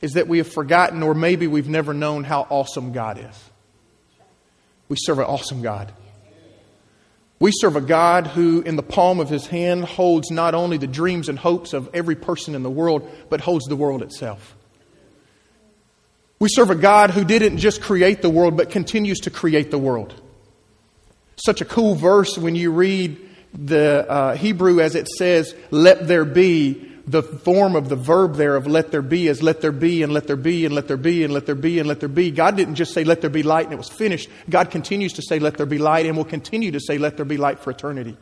is 0.00 0.12
that 0.12 0.28
we 0.28 0.38
have 0.38 0.52
forgotten, 0.52 1.02
or 1.02 1.14
maybe 1.14 1.46
we've 1.46 1.68
never 1.68 1.92
known 1.92 2.24
how 2.24 2.46
awesome 2.50 2.92
God 2.92 3.18
is. 3.18 3.50
We 4.88 4.96
serve 4.98 5.18
an 5.18 5.24
awesome 5.24 5.62
God. 5.62 5.92
We 7.40 7.52
serve 7.52 7.76
a 7.76 7.80
God 7.80 8.26
who, 8.26 8.62
in 8.62 8.76
the 8.76 8.82
palm 8.82 9.20
of 9.20 9.28
his 9.28 9.46
hand, 9.46 9.84
holds 9.84 10.30
not 10.30 10.54
only 10.54 10.76
the 10.76 10.86
dreams 10.86 11.28
and 11.28 11.38
hopes 11.38 11.72
of 11.72 11.88
every 11.94 12.16
person 12.16 12.54
in 12.54 12.62
the 12.62 12.70
world, 12.70 13.08
but 13.28 13.40
holds 13.40 13.66
the 13.66 13.76
world 13.76 14.02
itself. 14.02 14.56
We 16.40 16.48
serve 16.48 16.70
a 16.70 16.76
God 16.76 17.10
who 17.10 17.24
didn't 17.24 17.58
just 17.58 17.80
create 17.80 18.22
the 18.22 18.30
world, 18.30 18.56
but 18.56 18.70
continues 18.70 19.20
to 19.20 19.30
create 19.30 19.70
the 19.70 19.78
world. 19.78 20.20
Such 21.36 21.60
a 21.60 21.64
cool 21.64 21.94
verse 21.94 22.36
when 22.36 22.56
you 22.56 22.72
read 22.72 23.20
the 23.54 24.06
uh, 24.08 24.36
Hebrew 24.36 24.80
as 24.80 24.94
it 24.94 25.08
says, 25.08 25.54
let 25.70 26.06
there 26.06 26.24
be. 26.24 26.87
The 27.08 27.22
form 27.22 27.74
of 27.74 27.88
the 27.88 27.96
verb 27.96 28.36
there 28.36 28.54
of 28.54 28.66
let 28.66 28.90
there 28.90 29.00
be 29.00 29.28
is 29.28 29.42
let 29.42 29.62
there 29.62 29.72
be 29.72 30.02
and 30.02 30.12
let 30.12 30.26
there 30.26 30.36
be 30.36 30.66
and 30.66 30.74
let 30.74 30.88
there 30.88 30.98
be 30.98 31.24
and 31.24 31.32
let 31.32 31.46
there 31.46 31.54
be 31.54 31.78
and 31.78 31.88
let 31.88 32.00
there 32.00 32.08
be. 32.08 32.30
God 32.30 32.54
didn't 32.54 32.74
just 32.74 32.92
say 32.92 33.02
let 33.02 33.22
there 33.22 33.30
be 33.30 33.42
light 33.42 33.64
and 33.64 33.72
it 33.72 33.78
was 33.78 33.88
finished. 33.88 34.28
God 34.50 34.70
continues 34.70 35.14
to 35.14 35.22
say 35.22 35.38
let 35.38 35.56
there 35.56 35.64
be 35.64 35.78
light 35.78 36.04
and 36.04 36.18
will 36.18 36.24
continue 36.26 36.70
to 36.72 36.80
say 36.80 36.98
let 36.98 37.16
there 37.16 37.24
be 37.24 37.38
light 37.38 37.60
for 37.60 37.70
eternity. 37.70 38.18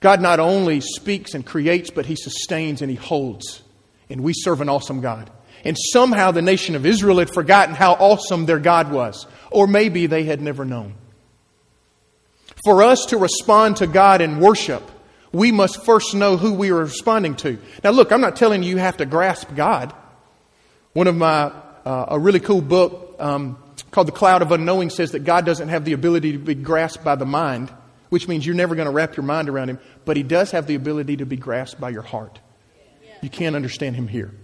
God 0.00 0.22
not 0.22 0.40
only 0.40 0.80
speaks 0.80 1.34
and 1.34 1.44
creates, 1.44 1.90
but 1.90 2.06
He 2.06 2.16
sustains 2.16 2.80
and 2.80 2.90
He 2.90 2.96
holds. 2.96 3.60
And 4.08 4.22
we 4.22 4.32
serve 4.32 4.62
an 4.62 4.70
awesome 4.70 5.02
God. 5.02 5.30
And 5.64 5.76
somehow 5.92 6.30
the 6.30 6.40
nation 6.40 6.74
of 6.74 6.86
Israel 6.86 7.18
had 7.18 7.32
forgotten 7.32 7.74
how 7.74 7.92
awesome 7.92 8.46
their 8.46 8.58
God 8.58 8.90
was. 8.90 9.26
Or 9.50 9.66
maybe 9.66 10.06
they 10.06 10.24
had 10.24 10.40
never 10.40 10.64
known. 10.64 10.94
For 12.64 12.82
us 12.82 13.06
to 13.06 13.18
respond 13.18 13.76
to 13.76 13.86
God 13.86 14.22
in 14.22 14.40
worship, 14.40 14.82
we 15.32 15.50
must 15.50 15.84
first 15.84 16.14
know 16.14 16.36
who 16.36 16.52
we 16.52 16.70
are 16.70 16.76
responding 16.76 17.34
to. 17.36 17.58
Now, 17.82 17.90
look, 17.90 18.12
I'm 18.12 18.20
not 18.20 18.36
telling 18.36 18.62
you 18.62 18.70
you 18.70 18.76
have 18.78 18.98
to 18.98 19.06
grasp 19.06 19.48
God. 19.54 19.94
One 20.92 21.06
of 21.06 21.16
my, 21.16 21.52
uh, 21.84 22.06
a 22.08 22.18
really 22.18 22.40
cool 22.40 22.60
book 22.60 23.16
um, 23.18 23.56
called 23.90 24.08
The 24.08 24.12
Cloud 24.12 24.42
of 24.42 24.52
Unknowing 24.52 24.90
says 24.90 25.12
that 25.12 25.20
God 25.20 25.46
doesn't 25.46 25.68
have 25.68 25.84
the 25.84 25.94
ability 25.94 26.32
to 26.32 26.38
be 26.38 26.54
grasped 26.54 27.02
by 27.02 27.14
the 27.14 27.24
mind, 27.24 27.72
which 28.10 28.28
means 28.28 28.44
you're 28.44 28.54
never 28.54 28.74
going 28.74 28.86
to 28.86 28.92
wrap 28.92 29.16
your 29.16 29.24
mind 29.24 29.48
around 29.48 29.70
Him, 29.70 29.78
but 30.04 30.16
He 30.16 30.22
does 30.22 30.50
have 30.50 30.66
the 30.66 30.74
ability 30.74 31.18
to 31.18 31.26
be 31.26 31.36
grasped 31.36 31.80
by 31.80 31.88
your 31.88 32.02
heart. 32.02 32.38
You 33.22 33.30
can't 33.30 33.56
understand 33.56 33.96
Him 33.96 34.08
here. 34.08 34.34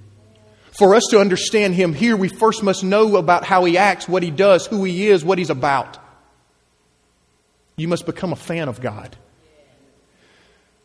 For 0.79 0.95
us 0.95 1.05
to 1.11 1.19
understand 1.19 1.75
Him 1.75 1.93
here, 1.93 2.17
we 2.17 2.29
first 2.29 2.63
must 2.63 2.83
know 2.83 3.17
about 3.17 3.45
how 3.45 3.65
He 3.65 3.77
acts, 3.77 4.09
what 4.09 4.23
He 4.23 4.31
does, 4.31 4.67
who 4.67 4.85
He 4.85 5.09
is, 5.09 5.25
what 5.25 5.37
He's 5.37 5.51
about. 5.51 5.99
You 7.77 7.89
must 7.89 8.07
become 8.07 8.33
a 8.33 8.37
fan 8.37 8.69
of 8.69 8.81
God. 8.81 9.17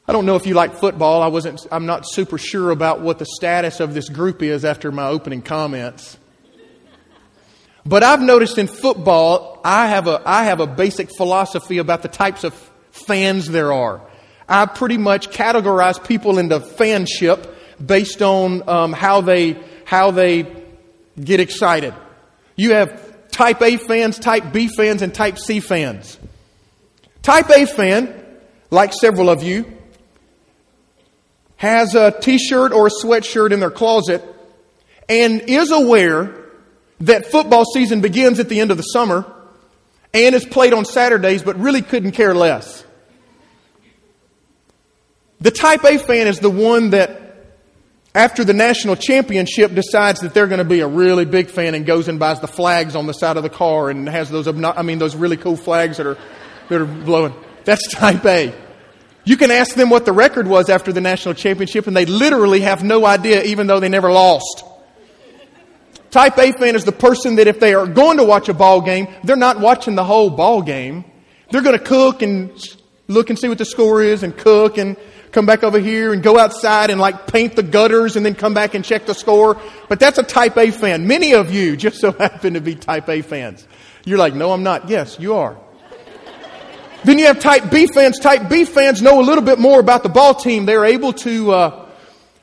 I 0.06 0.12
don't 0.12 0.26
know 0.26 0.36
if 0.36 0.46
you 0.46 0.54
like 0.54 0.76
football. 0.76 1.22
I 1.22 1.28
wasn't, 1.28 1.66
I'm 1.72 1.86
not 1.86 2.04
super 2.06 2.38
sure 2.38 2.72
about 2.72 3.00
what 3.00 3.20
the 3.20 3.26
status 3.26 3.80
of 3.80 3.94
this 3.94 4.10
group 4.10 4.44
is 4.44 4.66
after 4.66 4.92
my 4.92 5.08
opening 5.08 5.42
comments. 5.42 6.18
But 7.86 8.04
I've 8.04 8.22
noticed 8.22 8.58
in 8.58 8.68
football, 8.68 9.62
I 9.64 9.88
have 9.88 10.08
a, 10.08 10.22
I 10.26 10.46
have 10.46 10.60
a 10.60 10.68
basic 10.68 11.16
philosophy 11.16 11.78
about 11.78 12.02
the 12.02 12.10
types 12.10 12.44
of 12.44 12.54
fans 12.92 13.48
there 13.48 13.72
are. 13.72 14.02
I 14.48 14.66
pretty 14.66 14.98
much 14.98 15.30
categorize 15.30 16.06
people 16.06 16.38
into 16.38 16.60
fanship 16.60 17.50
based 17.84 18.22
on 18.22 18.68
um, 18.68 18.94
how 18.94 19.22
they 19.22 19.58
how 19.86 20.12
they 20.12 20.48
get 21.22 21.40
excited. 21.40 21.94
You 22.56 22.74
have 22.74 23.30
type 23.30 23.62
A 23.62 23.78
fans, 23.78 24.20
type 24.20 24.52
B 24.52 24.68
fans, 24.68 25.02
and 25.02 25.14
type 25.14 25.40
C 25.40 25.60
fans. 25.60 26.20
Type 27.22 27.50
A 27.50 27.66
fan, 27.66 28.14
like 28.70 28.94
several 28.94 29.30
of 29.30 29.44
you, 29.44 29.66
has 31.64 31.96
a 31.96 32.12
t 32.12 32.38
shirt 32.38 32.74
or 32.74 32.88
a 32.88 32.90
sweatshirt 32.90 33.54
in 33.54 33.62
their 33.62 33.72
closet 33.72 34.22
and 35.08 35.44
is 35.48 35.72
aware 35.72 36.36
that 37.00 37.26
football 37.28 37.64
season 37.64 38.02
begins 38.02 38.38
at 38.38 38.50
the 38.50 38.60
end 38.60 38.70
of 38.70 38.76
the 38.76 38.84
summer 38.84 39.26
and 40.14 40.36
is 40.36 40.44
played 40.44 40.74
on 40.74 40.84
Saturdays, 40.84 41.42
but 41.42 41.58
really 41.58 41.82
couldn't 41.82 42.12
care 42.12 42.36
less. 42.36 42.84
The 45.40 45.52
type 45.52 45.86
A 45.86 45.98
fan 46.00 46.28
is 46.28 46.40
the 46.40 46.50
one 46.50 46.90
that, 46.90 47.46
after 48.14 48.44
the 48.44 48.54
national 48.54 48.98
championship, 48.98 49.74
decides 49.74 50.20
that 50.20 50.34
they're 50.34 50.48
going 50.48 50.60
to 50.60 50.66
be 50.66 50.82
a 50.82 50.88
really 50.88 51.24
big 51.24 51.48
fan 51.48 51.76
and 51.76 51.86
goes 51.86 52.10
and 52.10 52.20
buys 52.20 52.42
the 52.42 52.48
flags 52.48 52.94
on 52.94 53.08
the 53.08 53.14
side 53.14 53.38
of 53.38 53.44
the 53.44 53.50
car 53.50 53.90
and 53.90 54.10
has 54.10 54.30
those, 54.30 54.50
I 54.50 54.82
mean, 54.82 55.00
those 55.00 55.16
really 55.16 55.38
cool 55.38 55.56
flags 55.56 55.96
that 55.96 56.08
are 56.08 56.18
that 56.68 56.82
are 56.82 56.86
blowing. 56.86 57.34
That's 57.64 57.90
type 57.94 58.26
A. 58.26 58.54
You 59.26 59.38
can 59.38 59.52
ask 59.52 59.76
them 59.76 59.90
what 59.90 60.06
the 60.06 60.12
record 60.12 60.48
was 60.48 60.70
after 60.70 60.92
the 60.92 61.02
national 61.02 61.34
championship, 61.36 61.88
and 61.88 61.96
they 61.96 62.06
literally 62.06 62.62
have 62.62 62.84
no 62.84 63.06
idea, 63.06 63.44
even 63.44 63.68
though 63.68 63.80
they 63.80 63.90
never 63.90 64.12
lost. 64.12 64.66
Type 66.12 66.38
A 66.38 66.52
fan 66.52 66.76
is 66.76 66.86
the 66.86 66.92
person 66.92 67.36
that 67.36 67.48
if 67.48 67.60
they 67.60 67.74
are 67.74 67.88
going 67.88 68.18
to 68.18 68.24
watch 68.24 68.50
a 68.50 68.54
ball 68.54 68.82
game, 68.82 69.08
they're 69.24 69.36
not 69.36 69.60
watching 69.60 69.96
the 69.96 70.04
whole 70.04 70.30
ball 70.30 70.62
game. 70.62 71.06
They're 71.50 71.62
going 71.62 71.78
to 71.78 71.84
cook 71.84 72.22
and 72.22 72.52
look 73.08 73.30
and 73.30 73.40
see 73.40 73.48
what 73.48 73.58
the 73.58 73.66
score 73.66 74.04
is 74.04 74.24
and 74.24 74.38
cook 74.38 74.78
and 74.78 74.98
come 75.32 75.46
back 75.46 75.64
over 75.64 75.80
here 75.80 76.14
and 76.14 76.22
go 76.22 76.38
outside 76.38 76.90
and 76.90 77.02
like 77.02 77.28
paint 77.28 77.56
the 77.56 77.64
gutters 77.64 78.16
and 78.16 78.26
then 78.26 78.36
come 78.36 78.54
back 78.54 78.76
and 78.76 78.86
check 78.86 79.06
the 79.06 79.16
score. 79.16 79.60
But 79.90 80.00
that's 80.00 80.18
a 80.18 80.24
type 80.24 80.58
A 80.58 80.72
fan. 80.72 81.08
Many 81.08 81.34
of 81.34 81.52
you 81.52 81.76
just 81.76 82.00
so 82.00 82.12
happen 82.20 82.54
to 82.54 82.62
be 82.62 82.76
type 82.76 83.10
A 83.10 83.22
fans. 83.22 83.68
You're 84.06 84.20
like, 84.20 84.36
no, 84.36 84.52
I'm 84.52 84.64
not. 84.64 84.90
Yes, 84.90 85.18
you 85.20 85.36
are. 85.36 85.58
Then 87.04 87.20
you 87.20 87.26
have 87.26 87.40
type 87.40 87.70
B 87.70 87.88
fans. 87.88 88.20
Type 88.20 88.50
B 88.50 88.66
fans 88.66 89.02
know 89.02 89.20
a 89.20 89.24
little 89.24 89.44
bit 89.44 89.60
more 89.60 89.80
about 89.80 90.04
the 90.04 90.10
ball 90.10 90.34
team. 90.34 90.66
They're 90.66 90.86
able 90.86 91.14
to, 91.14 91.52
uh, 91.52 91.90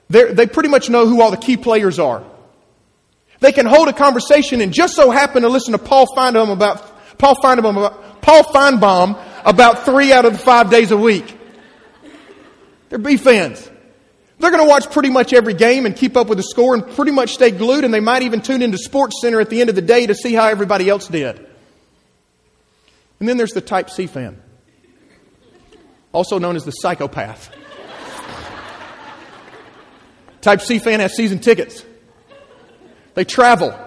they 0.08 0.46
pretty 0.46 0.68
much 0.68 0.90
know 0.90 1.06
who 1.06 1.22
all 1.22 1.30
the 1.30 1.36
key 1.36 1.56
players 1.56 1.98
are. 1.98 2.24
They 3.40 3.52
can 3.52 3.64
hold 3.64 3.88
a 3.88 3.92
conversation 3.92 4.60
and 4.60 4.72
just 4.72 4.94
so 4.94 5.10
happen 5.10 5.42
to 5.42 5.48
listen 5.48 5.72
to 5.72 5.78
Paul 5.78 6.06
Finebaum 6.14 6.52
about, 6.52 7.18
Paul 7.18 7.36
Finebaum 7.36 7.78
about, 7.78 8.22
Paul 8.22 8.42
Finebaum 8.44 9.18
about 9.46 9.86
three 9.86 10.12
out 10.12 10.26
of 10.26 10.34
the 10.34 10.38
five 10.38 10.70
days 10.70 10.90
a 10.90 10.96
week. 10.96 11.38
They're 12.90 12.98
B 12.98 13.16
fans. 13.16 13.68
They're 14.38 14.50
going 14.50 14.62
to 14.62 14.68
watch 14.68 14.90
pretty 14.90 15.10
much 15.10 15.32
every 15.32 15.54
game 15.54 15.86
and 15.86 15.96
keep 15.96 16.16
up 16.16 16.28
with 16.28 16.38
the 16.38 16.42
score 16.42 16.74
and 16.74 16.86
pretty 16.86 17.12
much 17.12 17.32
stay 17.34 17.50
glued 17.50 17.84
and 17.84 17.92
they 17.92 18.00
might 18.00 18.22
even 18.22 18.40
tune 18.40 18.62
into 18.62 18.78
Sports 18.78 19.20
Center 19.22 19.40
at 19.40 19.48
the 19.48 19.60
end 19.60 19.70
of 19.70 19.76
the 19.76 19.82
day 19.82 20.06
to 20.06 20.14
see 20.14 20.34
how 20.34 20.48
everybody 20.48 20.88
else 20.88 21.08
did. 21.08 21.46
And 23.20 23.28
then 23.28 23.36
there's 23.36 23.52
the 23.52 23.60
type 23.60 23.90
C 23.90 24.06
fan 24.06 24.40
also 26.12 26.38
known 26.38 26.56
as 26.56 26.64
the 26.64 26.72
psychopath. 26.72 27.50
Type 30.40 30.60
C 30.62 30.78
fan 30.78 31.00
has 31.00 31.14
season 31.14 31.38
tickets. 31.38 31.84
They 33.14 33.24
travel 33.24 33.78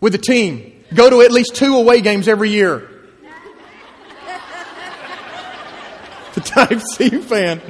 with 0.00 0.12
the 0.12 0.18
team, 0.18 0.84
go 0.94 1.10
to 1.10 1.22
at 1.22 1.32
least 1.32 1.56
two 1.56 1.76
away 1.76 2.00
games 2.00 2.28
every 2.28 2.50
year. 2.50 2.88
The 6.34 6.40
Type 6.40 6.80
C 6.80 7.08
fan. 7.22 7.60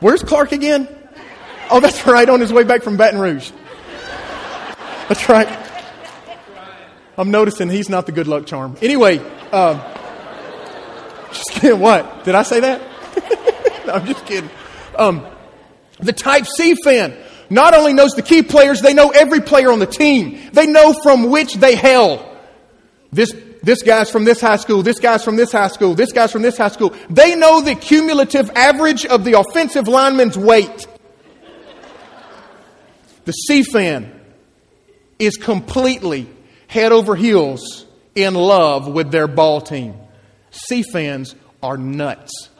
Where's 0.00 0.22
Clark 0.22 0.52
again? 0.52 0.86
Oh, 1.70 1.80
that's 1.80 2.06
right, 2.06 2.28
on 2.28 2.40
his 2.40 2.52
way 2.52 2.64
back 2.64 2.82
from 2.82 2.98
Baton 2.98 3.18
Rouge. 3.18 3.50
That's 5.08 5.26
right. 5.30 5.48
I'm 7.16 7.30
noticing 7.30 7.70
he's 7.70 7.88
not 7.88 8.04
the 8.04 8.12
good 8.12 8.28
luck 8.28 8.44
charm. 8.44 8.76
Anyway, 8.82 9.20
uh, 9.52 9.74
just 11.32 11.50
kidding. 11.50 11.80
What? 11.80 12.24
Did 12.24 12.34
I 12.34 12.42
say 12.42 12.60
that? 12.60 12.80
no, 13.86 13.92
I'm 13.94 14.06
just 14.06 14.24
kidding. 14.26 14.50
Um, 14.96 15.26
the 15.98 16.12
Type 16.12 16.46
C 16.46 16.74
fan 16.84 17.16
not 17.48 17.74
only 17.74 17.94
knows 17.94 18.12
the 18.12 18.22
key 18.22 18.42
players, 18.42 18.80
they 18.80 18.94
know 18.94 19.10
every 19.10 19.40
player 19.40 19.70
on 19.70 19.78
the 19.78 19.86
team. 19.86 20.50
They 20.52 20.66
know 20.66 20.94
from 21.02 21.30
which 21.30 21.54
they 21.54 21.76
hail. 21.76 22.36
This, 23.12 23.30
this 23.62 23.82
guy's 23.82 24.10
from 24.10 24.24
this 24.24 24.40
high 24.40 24.56
school, 24.56 24.82
this 24.82 24.98
guy's 24.98 25.24
from 25.24 25.36
this 25.36 25.52
high 25.52 25.68
school, 25.68 25.94
this 25.94 26.12
guy's 26.12 26.32
from 26.32 26.42
this 26.42 26.58
high 26.58 26.68
school. 26.68 26.94
They 27.08 27.36
know 27.36 27.60
the 27.60 27.74
cumulative 27.74 28.50
average 28.54 29.06
of 29.06 29.24
the 29.24 29.38
offensive 29.38 29.88
lineman's 29.88 30.36
weight. 30.36 30.86
The 33.24 33.32
C 33.32 33.62
fan 33.62 34.20
is 35.18 35.36
completely 35.36 36.28
head 36.68 36.92
over 36.92 37.14
heels 37.16 37.86
in 38.14 38.34
love 38.34 38.88
with 38.88 39.10
their 39.10 39.26
ball 39.26 39.60
team. 39.60 39.94
C 40.56 40.82
fans 40.82 41.34
are 41.62 41.76
nuts. 41.76 42.50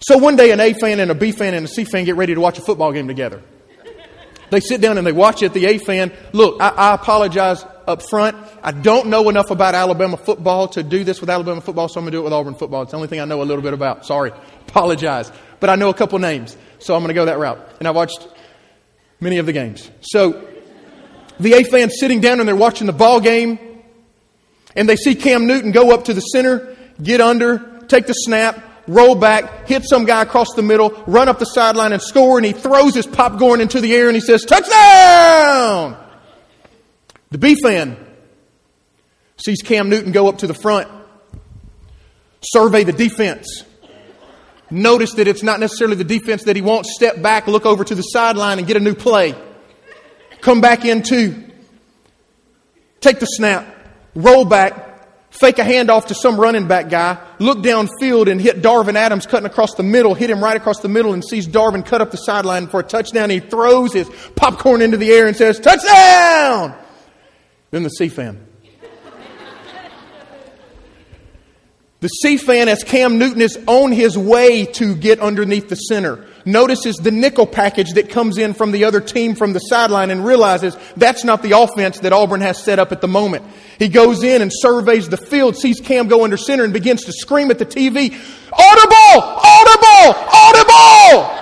So 0.00 0.16
one 0.18 0.36
day, 0.36 0.50
an 0.50 0.60
A 0.60 0.72
fan 0.72 0.98
and 0.98 1.10
a 1.10 1.14
B 1.14 1.30
fan 1.30 1.54
and 1.54 1.66
a 1.66 1.68
C 1.68 1.84
fan 1.84 2.04
get 2.04 2.16
ready 2.16 2.34
to 2.34 2.40
watch 2.40 2.58
a 2.58 2.62
football 2.62 2.92
game 2.92 3.06
together. 3.06 3.42
They 4.50 4.60
sit 4.60 4.80
down 4.80 4.98
and 4.98 5.06
they 5.06 5.12
watch 5.12 5.42
it. 5.42 5.52
The 5.52 5.66
A 5.66 5.78
fan, 5.78 6.12
look, 6.32 6.60
I, 6.60 6.70
I, 6.70 6.94
apologize 6.94 7.64
up 7.86 8.02
front. 8.02 8.36
I 8.62 8.72
don't 8.72 9.06
know 9.06 9.28
enough 9.28 9.50
about 9.50 9.74
Alabama 9.74 10.16
football 10.16 10.68
to 10.68 10.82
do 10.82 11.04
this 11.04 11.20
with 11.20 11.30
Alabama 11.30 11.60
football, 11.60 11.88
so 11.88 12.00
I'm 12.00 12.04
going 12.04 12.12
to 12.12 12.16
do 12.16 12.20
it 12.22 12.24
with 12.24 12.32
Auburn 12.32 12.56
football. 12.56 12.82
It's 12.82 12.90
the 12.90 12.96
only 12.96 13.08
thing 13.08 13.20
I 13.20 13.26
know 13.26 13.42
a 13.42 13.44
little 13.44 13.62
bit 13.62 13.74
about. 13.74 14.04
Sorry. 14.04 14.32
Apologize. 14.66 15.30
But 15.60 15.70
I 15.70 15.76
know 15.76 15.88
a 15.88 15.94
couple 15.94 16.18
names, 16.18 16.56
so 16.80 16.94
I'm 16.94 17.02
going 17.02 17.08
to 17.08 17.14
go 17.14 17.26
that 17.26 17.38
route. 17.38 17.64
And 17.78 17.86
I 17.86 17.92
watched 17.92 18.26
many 19.20 19.38
of 19.38 19.46
the 19.46 19.52
games. 19.52 19.88
So 20.00 20.48
the 21.38 21.54
A 21.54 21.62
fan 21.62 21.90
sitting 21.90 22.20
down 22.20 22.40
and 22.40 22.48
they're 22.48 22.56
watching 22.56 22.86
the 22.88 22.92
ball 22.92 23.20
game 23.20 23.58
and 24.76 24.88
they 24.88 24.96
see 24.96 25.14
Cam 25.14 25.46
Newton 25.46 25.72
go 25.72 25.92
up 25.92 26.04
to 26.04 26.14
the 26.14 26.20
center, 26.20 26.76
get 27.02 27.20
under, 27.20 27.80
take 27.88 28.06
the 28.06 28.12
snap, 28.12 28.62
roll 28.86 29.14
back, 29.14 29.66
hit 29.68 29.84
some 29.84 30.04
guy 30.04 30.22
across 30.22 30.54
the 30.54 30.62
middle, 30.62 30.90
run 31.06 31.28
up 31.28 31.38
the 31.38 31.44
sideline 31.44 31.92
and 31.92 32.02
score, 32.02 32.38
and 32.38 32.46
he 32.46 32.52
throws 32.52 32.94
his 32.94 33.06
popcorn 33.06 33.60
into 33.60 33.80
the 33.80 33.94
air 33.94 34.08
and 34.08 34.14
he 34.14 34.20
says, 34.20 34.44
Touchdown! 34.44 35.96
The 37.30 37.38
B 37.38 37.56
fan 37.62 37.96
Sees 39.44 39.62
Cam 39.62 39.88
Newton 39.88 40.12
go 40.12 40.28
up 40.28 40.38
to 40.38 40.46
the 40.46 40.54
front, 40.54 40.88
survey 42.42 42.84
the 42.84 42.92
defense. 42.92 43.64
Notice 44.70 45.14
that 45.14 45.26
it's 45.26 45.42
not 45.42 45.60
necessarily 45.60 45.96
the 45.96 46.04
defense 46.04 46.44
that 46.44 46.56
he 46.56 46.62
wants. 46.62 46.94
Step 46.94 47.22
back, 47.22 47.46
look 47.46 47.64
over 47.64 47.82
to 47.82 47.94
the 47.94 48.02
sideline, 48.02 48.58
and 48.58 48.66
get 48.66 48.76
a 48.76 48.80
new 48.80 48.94
play. 48.94 49.34
Come 50.42 50.60
back 50.60 50.84
into, 50.84 51.42
take 53.00 53.18
the 53.18 53.26
snap, 53.26 53.66
roll 54.14 54.44
back, 54.44 55.30
fake 55.30 55.58
a 55.58 55.62
handoff 55.62 56.06
to 56.06 56.14
some 56.14 56.38
running 56.38 56.66
back 56.66 56.88
guy, 56.88 57.18
look 57.38 57.58
downfield 57.58 58.30
and 58.30 58.40
hit 58.40 58.62
Darvin 58.62 58.96
Adams 58.96 59.26
cutting 59.26 59.46
across 59.46 59.74
the 59.74 59.82
middle, 59.82 60.14
hit 60.14 60.30
him 60.30 60.42
right 60.42 60.56
across 60.56 60.80
the 60.80 60.88
middle 60.88 61.12
and 61.12 61.24
sees 61.24 61.46
Darvin 61.46 61.84
cut 61.84 62.00
up 62.00 62.10
the 62.10 62.16
sideline 62.16 62.66
for 62.66 62.80
a 62.80 62.82
touchdown. 62.82 63.30
He 63.30 63.40
throws 63.40 63.92
his 63.92 64.10
popcorn 64.36 64.82
into 64.82 64.96
the 64.96 65.10
air 65.10 65.26
and 65.26 65.36
says, 65.36 65.60
touchdown! 65.60 66.76
Then 67.70 67.82
the 67.84 67.90
C 67.90 68.08
fan. 68.08 68.46
The 72.00 72.08
C 72.08 72.38
fan, 72.38 72.68
as 72.68 72.82
Cam 72.82 73.18
Newton 73.18 73.42
is 73.42 73.58
on 73.66 73.92
his 73.92 74.16
way 74.16 74.64
to 74.64 74.96
get 74.96 75.20
underneath 75.20 75.68
the 75.68 75.76
center, 75.76 76.26
notices 76.44 76.96
the 76.96 77.10
nickel 77.10 77.46
package 77.46 77.92
that 77.92 78.10
comes 78.10 78.38
in 78.38 78.54
from 78.54 78.72
the 78.72 78.84
other 78.84 79.00
team 79.00 79.34
from 79.34 79.52
the 79.52 79.58
sideline 79.58 80.10
and 80.10 80.24
realizes 80.24 80.76
that's 80.96 81.24
not 81.24 81.42
the 81.42 81.58
offense 81.58 82.00
that 82.00 82.12
Auburn 82.12 82.40
has 82.40 82.62
set 82.62 82.78
up 82.78 82.92
at 82.92 83.00
the 83.00 83.08
moment. 83.08 83.44
He 83.78 83.88
goes 83.88 84.22
in 84.22 84.42
and 84.42 84.50
surveys 84.52 85.08
the 85.08 85.16
field, 85.16 85.56
sees 85.56 85.80
Cam 85.80 86.08
go 86.08 86.24
under 86.24 86.36
center, 86.36 86.64
and 86.64 86.72
begins 86.72 87.04
to 87.04 87.12
scream 87.12 87.50
at 87.50 87.58
the 87.58 87.66
TV, 87.66 88.12
Audible! 88.52 89.22
Audible! 89.22 90.20
Audible! 90.32 91.40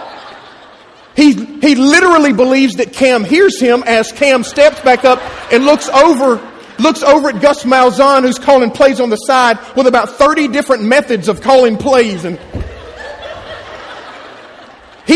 He, 1.17 1.33
he 1.33 1.75
literally 1.75 2.33
believes 2.33 2.77
that 2.77 2.93
Cam 2.93 3.25
hears 3.25 3.61
him 3.61 3.83
as 3.87 4.13
Cam 4.13 4.45
steps 4.45 4.81
back 4.81 5.05
up 5.05 5.21
and 5.53 5.65
looks 5.65 5.89
over 5.89 6.41
looks 6.79 7.03
over 7.03 7.31
at 7.31 7.43
Gus 7.43 7.65
Malzahn, 7.65 8.23
who's 8.23 8.39
calling 8.39 8.71
plays 8.71 9.01
on 9.01 9.11
the 9.11 9.17
side 9.17 9.59
with 9.77 9.87
about 9.87 10.11
30 10.11 10.49
different 10.49 10.85
methods 10.85 11.29
of 11.29 11.41
calling 11.41 11.77
plays. 11.77 12.25
And 12.25 12.39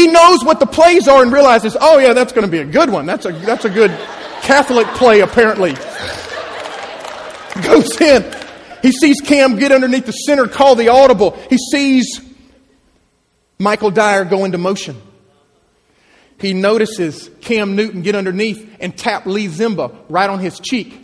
he 0.02 0.12
knows 0.12 0.44
what 0.44 0.60
the 0.60 0.66
plays 0.66 1.08
are 1.08 1.22
and 1.22 1.32
realizes, 1.32 1.76
oh, 1.80 1.98
yeah, 1.98 2.12
that's 2.12 2.32
going 2.32 2.44
to 2.44 2.50
be 2.50 2.58
a 2.58 2.64
good 2.64 2.90
one. 2.90 3.06
That's 3.06 3.26
a, 3.26 3.32
that's 3.32 3.64
a 3.64 3.70
good 3.70 3.90
Catholic 4.42 4.86
play, 4.88 5.20
apparently. 5.20 5.72
Goes 7.62 8.00
in. 8.00 8.34
He 8.82 8.92
sees 8.92 9.20
Cam 9.20 9.58
get 9.58 9.70
underneath 9.70 10.06
the 10.06 10.12
center, 10.12 10.48
call 10.48 10.74
the 10.74 10.88
audible. 10.88 11.38
He 11.48 11.56
sees 11.56 12.20
Michael 13.58 13.90
Dyer 13.90 14.24
go 14.24 14.44
into 14.44 14.58
motion. 14.58 15.00
He 16.38 16.52
notices 16.52 17.30
Cam 17.40 17.76
Newton 17.76 18.02
get 18.02 18.16
underneath 18.16 18.76
and 18.80 18.96
tap 18.96 19.26
Lee 19.26 19.46
Ziemba 19.46 19.94
right 20.08 20.28
on 20.28 20.40
his 20.40 20.58
cheek 20.58 21.02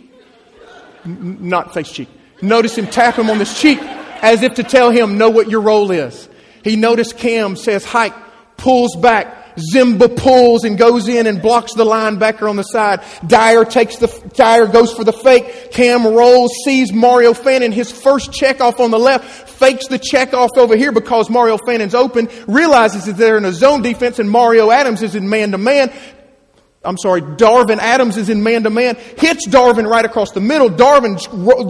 not 1.05 1.73
face 1.73 1.91
cheek. 1.91 2.09
Notice 2.41 2.77
him 2.77 2.87
tap 2.87 3.15
him 3.15 3.29
on 3.29 3.39
his 3.39 3.59
cheek 3.59 3.79
as 4.21 4.43
if 4.43 4.55
to 4.55 4.63
tell 4.63 4.91
him, 4.91 5.17
know 5.17 5.29
what 5.29 5.49
your 5.49 5.61
role 5.61 5.91
is. 5.91 6.29
He 6.63 6.75
noticed 6.75 7.17
Cam 7.17 7.55
says 7.55 7.85
hike, 7.85 8.13
pulls 8.59 8.95
back, 8.95 9.39
Ziemba 9.59 10.15
pulls 10.15 10.63
and 10.63 10.77
goes 10.77 11.07
in 11.07 11.27
and 11.27 11.41
blocks 11.41 11.73
the 11.73 11.85
linebacker 11.85 12.49
on 12.49 12.55
the 12.55 12.63
side. 12.63 13.01
Dyer 13.25 13.65
takes 13.65 13.97
the, 13.97 14.07
Dyer 14.35 14.67
goes 14.67 14.93
for 14.93 15.03
the 15.03 15.13
fake. 15.13 15.71
Cam 15.71 16.05
rolls, 16.05 16.51
sees 16.63 16.93
Mario 16.93 17.33
Fannin, 17.33 17.71
his 17.71 17.91
first 17.91 18.31
check 18.31 18.61
off 18.61 18.79
on 18.79 18.91
the 18.91 18.99
left, 18.99 19.49
fakes 19.49 19.87
the 19.87 19.99
check 19.99 20.33
off 20.33 20.51
over 20.57 20.75
here 20.75 20.91
because 20.91 21.29
Mario 21.29 21.57
Fannin's 21.57 21.95
open, 21.95 22.29
realizes 22.47 23.05
that 23.05 23.17
they're 23.17 23.37
in 23.37 23.45
a 23.45 23.53
zone 23.53 23.81
defense 23.81 24.19
and 24.19 24.29
Mario 24.29 24.71
Adams 24.71 25.01
is 25.01 25.15
in 25.15 25.29
man 25.29 25.51
to 25.51 25.57
man, 25.57 25.91
I'm 26.81 26.97
sorry, 26.97 27.21
Darvin 27.21 27.77
Adams 27.77 28.15
is 28.15 28.29
in 28.29 28.41
man 28.41 28.63
to 28.63 28.69
man, 28.69 28.95
hits 28.95 29.45
Darvin 29.49 29.85
right 29.85 30.05
across 30.05 30.31
the 30.31 30.39
middle. 30.39 30.69
Darvin 30.69 31.17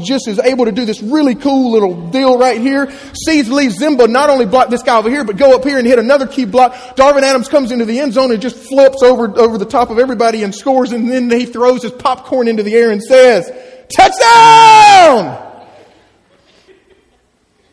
just 0.05 0.27
is 0.27 0.37
able 0.37 0.65
to 0.65 0.71
do 0.71 0.85
this 0.85 1.01
really 1.01 1.33
cool 1.33 1.71
little 1.71 2.11
deal 2.11 2.37
right 2.37 2.61
here. 2.61 2.91
Sees 3.25 3.49
Lee 3.49 3.69
Ziemba 3.69 4.07
not 4.07 4.29
only 4.29 4.45
block 4.45 4.69
this 4.69 4.83
guy 4.83 4.99
over 4.99 5.09
here, 5.09 5.23
but 5.23 5.35
go 5.35 5.55
up 5.55 5.63
here 5.63 5.79
and 5.79 5.87
hit 5.87 5.97
another 5.97 6.27
key 6.27 6.45
block. 6.45 6.73
Darvin 6.95 7.23
Adams 7.23 7.47
comes 7.47 7.71
into 7.71 7.85
the 7.85 7.99
end 7.99 8.13
zone 8.13 8.31
and 8.31 8.39
just 8.39 8.55
flips 8.55 9.01
over, 9.01 9.35
over 9.39 9.57
the 9.57 9.65
top 9.65 9.89
of 9.89 9.97
everybody 9.97 10.43
and 10.43 10.53
scores, 10.53 10.91
and 10.91 11.09
then 11.09 11.31
he 11.31 11.47
throws 11.47 11.81
his 11.81 11.91
popcorn 11.91 12.47
into 12.47 12.61
the 12.61 12.75
air 12.75 12.91
and 12.91 13.01
says, 13.01 13.51
Touchdown! 13.95 15.47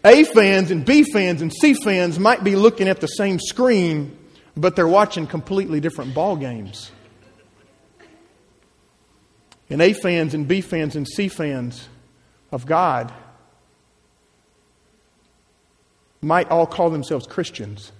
A 0.06 0.24
fans 0.24 0.70
and 0.70 0.86
B 0.86 1.02
fans 1.02 1.42
and 1.42 1.52
C 1.52 1.74
fans 1.74 2.18
might 2.18 2.42
be 2.42 2.56
looking 2.56 2.88
at 2.88 3.02
the 3.02 3.08
same 3.08 3.38
screen, 3.38 4.16
but 4.56 4.74
they're 4.74 4.88
watching 4.88 5.26
completely 5.26 5.80
different 5.80 6.14
ball 6.14 6.36
games. 6.36 6.92
And 9.68 9.82
A 9.82 9.92
fans 9.92 10.34
and 10.34 10.46
B 10.46 10.60
fans 10.60 10.96
and 10.96 11.06
C 11.06 11.28
fans 11.28 11.88
of 12.52 12.66
God 12.66 13.12
might 16.22 16.50
all 16.50 16.66
call 16.66 16.90
themselves 16.90 17.26
Christians, 17.26 17.92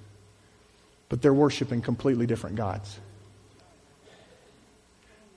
but 1.08 1.22
they're 1.22 1.34
worshiping 1.34 1.82
completely 1.82 2.26
different 2.26 2.56
gods. 2.56 2.98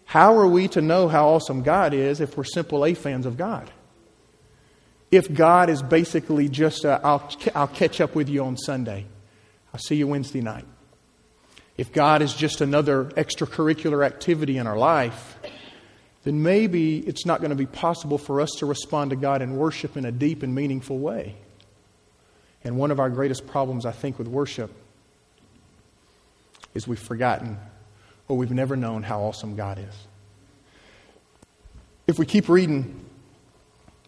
How 0.05 0.35
are 0.37 0.47
we 0.47 0.67
to 0.69 0.81
know 0.81 1.07
how 1.07 1.29
awesome 1.29 1.61
God 1.61 1.93
is 1.93 2.19
if 2.19 2.35
we're 2.35 2.43
simple 2.43 2.83
A 2.85 2.95
fans 2.95 3.27
of 3.27 3.37
God? 3.37 3.69
If 5.11 5.31
God 5.31 5.69
is 5.69 5.81
basically 5.81 6.49
just 6.49 6.85
uh, 6.85 6.99
i 7.03 7.13
will 7.13 7.29
I'll 7.55 7.67
catch 7.67 8.01
up 8.01 8.15
with 8.15 8.29
you 8.29 8.43
on 8.43 8.57
Sunday, 8.57 9.05
I'll 9.73 9.79
see 9.79 9.95
you 9.95 10.07
Wednesday 10.07 10.41
night. 10.41 10.65
If 11.77 11.93
God 11.93 12.21
is 12.21 12.33
just 12.33 12.59
another 12.61 13.05
extracurricular 13.05 14.05
activity 14.05 14.57
in 14.57 14.67
our 14.67 14.77
life, 14.77 15.37
then 16.23 16.43
maybe 16.43 16.99
it's 16.99 17.25
not 17.25 17.39
going 17.39 17.51
to 17.51 17.55
be 17.55 17.65
possible 17.65 18.17
for 18.17 18.41
us 18.41 18.51
to 18.59 18.65
respond 18.65 19.11
to 19.11 19.15
God 19.15 19.41
in 19.41 19.55
worship 19.55 19.95
in 19.95 20.05
a 20.05 20.11
deep 20.11 20.43
and 20.43 20.53
meaningful 20.53 20.99
way. 20.99 21.35
And 22.63 22.77
one 22.77 22.91
of 22.91 22.99
our 22.99 23.09
greatest 23.09 23.47
problems, 23.47 23.85
I 23.85 23.91
think, 23.91 24.17
with 24.17 24.27
worship 24.27 24.71
is 26.73 26.87
we've 26.87 26.99
forgotten 26.99 27.57
or 28.27 28.37
we've 28.37 28.51
never 28.51 28.75
known 28.75 29.03
how 29.03 29.21
awesome 29.21 29.55
God 29.55 29.79
is. 29.79 30.07
If 32.05 32.19
we 32.19 32.25
keep 32.25 32.49
reading, 32.49 33.05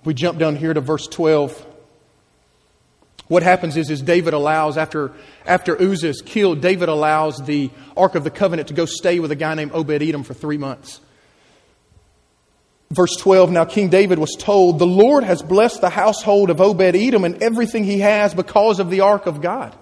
we 0.04 0.14
jump 0.14 0.38
down 0.38 0.56
here 0.56 0.74
to 0.74 0.82
verse 0.82 1.08
12. 1.08 1.66
What 3.28 3.44
happens 3.44 3.78
is, 3.78 3.90
is 3.90 4.02
David 4.02 4.34
allows, 4.34 4.78
after, 4.78 5.14
after 5.46 5.82
Uzzah 5.82 6.10
is 6.10 6.22
killed, 6.22 6.62
David 6.62 6.90
allows 6.90 7.38
the 7.38 7.70
Ark 7.96 8.16
of 8.16 8.24
the 8.24 8.32
Covenant 8.32 8.68
to 8.68 8.74
go 8.74 8.86
stay 8.86 9.20
with 9.20 9.32
a 9.32 9.36
guy 9.36 9.54
named 9.54 9.72
Obed 9.74 10.02
Edom 10.02 10.24
for 10.24 10.34
three 10.34 10.58
months. 10.58 11.00
Verse 12.92 13.16
12 13.16 13.52
Now 13.52 13.64
King 13.64 13.88
David 13.90 14.20
was 14.20 14.36
told, 14.38 14.78
The 14.78 14.86
Lord 14.86 15.24
has 15.24 15.42
blessed 15.42 15.80
the 15.82 15.90
household 15.90 16.50
of 16.50 16.60
Obed 16.60 16.96
Edom 16.96 17.24
and 17.24 17.42
everything 17.42 17.86
he 17.86 18.00
has 18.00 18.34
because 18.34 18.80
of 18.80 18.90
the 18.90 19.00
ark 19.00 19.26
of 19.26 19.42
God. 19.42 19.76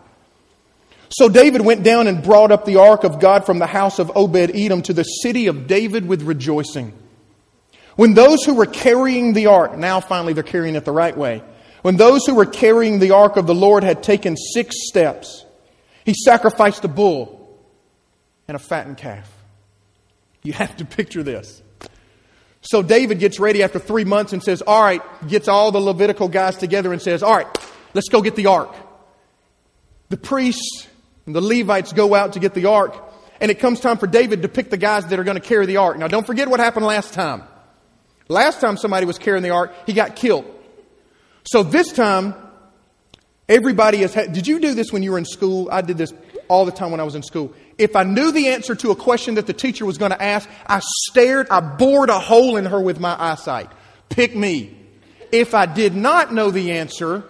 So 1.09 1.27
David 1.27 1.61
went 1.61 1.81
down 1.81 2.05
and 2.05 2.23
brought 2.23 2.51
up 2.51 2.65
the 2.65 2.75
ark 2.77 3.03
of 3.03 3.19
God 3.19 3.47
from 3.47 3.57
the 3.57 3.65
house 3.65 3.97
of 3.97 4.15
Obed 4.15 4.55
Edom 4.55 4.83
to 4.83 4.93
the 4.93 5.03
city 5.03 5.47
of 5.47 5.65
David 5.65 6.07
with 6.07 6.21
rejoicing. 6.21 6.93
When 7.95 8.13
those 8.13 8.43
who 8.45 8.53
were 8.53 8.67
carrying 8.67 9.33
the 9.33 9.47
ark, 9.47 9.75
now 9.75 10.01
finally 10.01 10.33
they're 10.33 10.43
carrying 10.43 10.75
it 10.75 10.85
the 10.85 10.91
right 10.91 11.17
way, 11.17 11.41
when 11.81 11.97
those 11.97 12.25
who 12.27 12.35
were 12.35 12.45
carrying 12.45 12.99
the 12.99 13.11
ark 13.11 13.37
of 13.37 13.47
the 13.47 13.55
Lord 13.55 13.83
had 13.83 14.03
taken 14.03 14.37
six 14.37 14.87
steps, 14.87 15.45
he 16.05 16.13
sacrificed 16.13 16.85
a 16.85 16.87
bull 16.87 17.59
and 18.47 18.55
a 18.55 18.59
fattened 18.59 18.97
calf. 18.97 19.31
You 20.43 20.53
have 20.53 20.77
to 20.77 20.85
picture 20.85 21.23
this. 21.23 21.63
So 22.61 22.81
David 22.81 23.19
gets 23.19 23.39
ready 23.39 23.63
after 23.63 23.79
three 23.79 24.03
months 24.05 24.33
and 24.33 24.43
says, 24.43 24.61
All 24.61 24.81
right, 24.81 25.01
gets 25.27 25.47
all 25.47 25.71
the 25.71 25.79
Levitical 25.79 26.27
guys 26.27 26.57
together 26.57 26.91
and 26.91 27.01
says, 27.01 27.23
All 27.23 27.35
right, 27.35 27.47
let's 27.93 28.09
go 28.09 28.21
get 28.21 28.35
the 28.35 28.47
ark. 28.47 28.75
The 30.09 30.17
priests 30.17 30.87
and 31.25 31.35
the 31.35 31.41
Levites 31.41 31.93
go 31.93 32.15
out 32.15 32.33
to 32.33 32.39
get 32.39 32.53
the 32.53 32.65
ark, 32.65 32.95
and 33.39 33.51
it 33.51 33.59
comes 33.59 33.79
time 33.79 33.97
for 33.97 34.07
David 34.07 34.41
to 34.41 34.49
pick 34.49 34.69
the 34.69 34.77
guys 34.77 35.05
that 35.07 35.19
are 35.19 35.23
going 35.23 35.39
to 35.39 35.47
carry 35.47 35.65
the 35.65 35.77
ark. 35.77 35.97
Now, 35.97 36.07
don't 36.07 36.25
forget 36.25 36.49
what 36.49 36.59
happened 36.59 36.85
last 36.85 37.13
time. 37.13 37.43
Last 38.27 38.61
time 38.61 38.77
somebody 38.77 39.05
was 39.05 39.17
carrying 39.17 39.43
the 39.43 39.51
ark, 39.51 39.73
he 39.85 39.93
got 39.93 40.15
killed. 40.15 40.45
So 41.43 41.63
this 41.63 41.91
time, 41.93 42.35
everybody 43.47 43.99
has 43.99 44.13
had. 44.13 44.33
Did 44.33 44.47
you 44.47 44.59
do 44.59 44.73
this 44.73 44.91
when 44.91 45.01
you 45.01 45.11
were 45.11 45.17
in 45.17 45.25
school? 45.25 45.69
I 45.71 45.81
did 45.81 45.97
this 45.97 46.13
all 46.47 46.65
the 46.65 46.71
time 46.71 46.91
when 46.91 46.99
I 46.99 47.03
was 47.03 47.15
in 47.15 47.23
school. 47.23 47.53
If 47.79 47.95
I 47.95 48.03
knew 48.03 48.33
the 48.33 48.49
answer 48.49 48.75
to 48.75 48.91
a 48.91 48.95
question 48.95 49.35
that 49.35 49.47
the 49.47 49.53
teacher 49.53 49.85
was 49.85 49.97
going 49.97 50.11
to 50.11 50.21
ask, 50.21 50.49
I 50.67 50.81
stared, 51.07 51.47
I 51.49 51.61
bored 51.61 52.09
a 52.09 52.19
hole 52.19 52.57
in 52.57 52.65
her 52.65 52.79
with 52.79 52.99
my 52.99 53.15
eyesight. 53.17 53.69
Pick 54.09 54.35
me. 54.35 54.75
If 55.31 55.55
I 55.55 55.65
did 55.65 55.95
not 55.95 56.33
know 56.33 56.51
the 56.51 56.71
answer, 56.71 57.23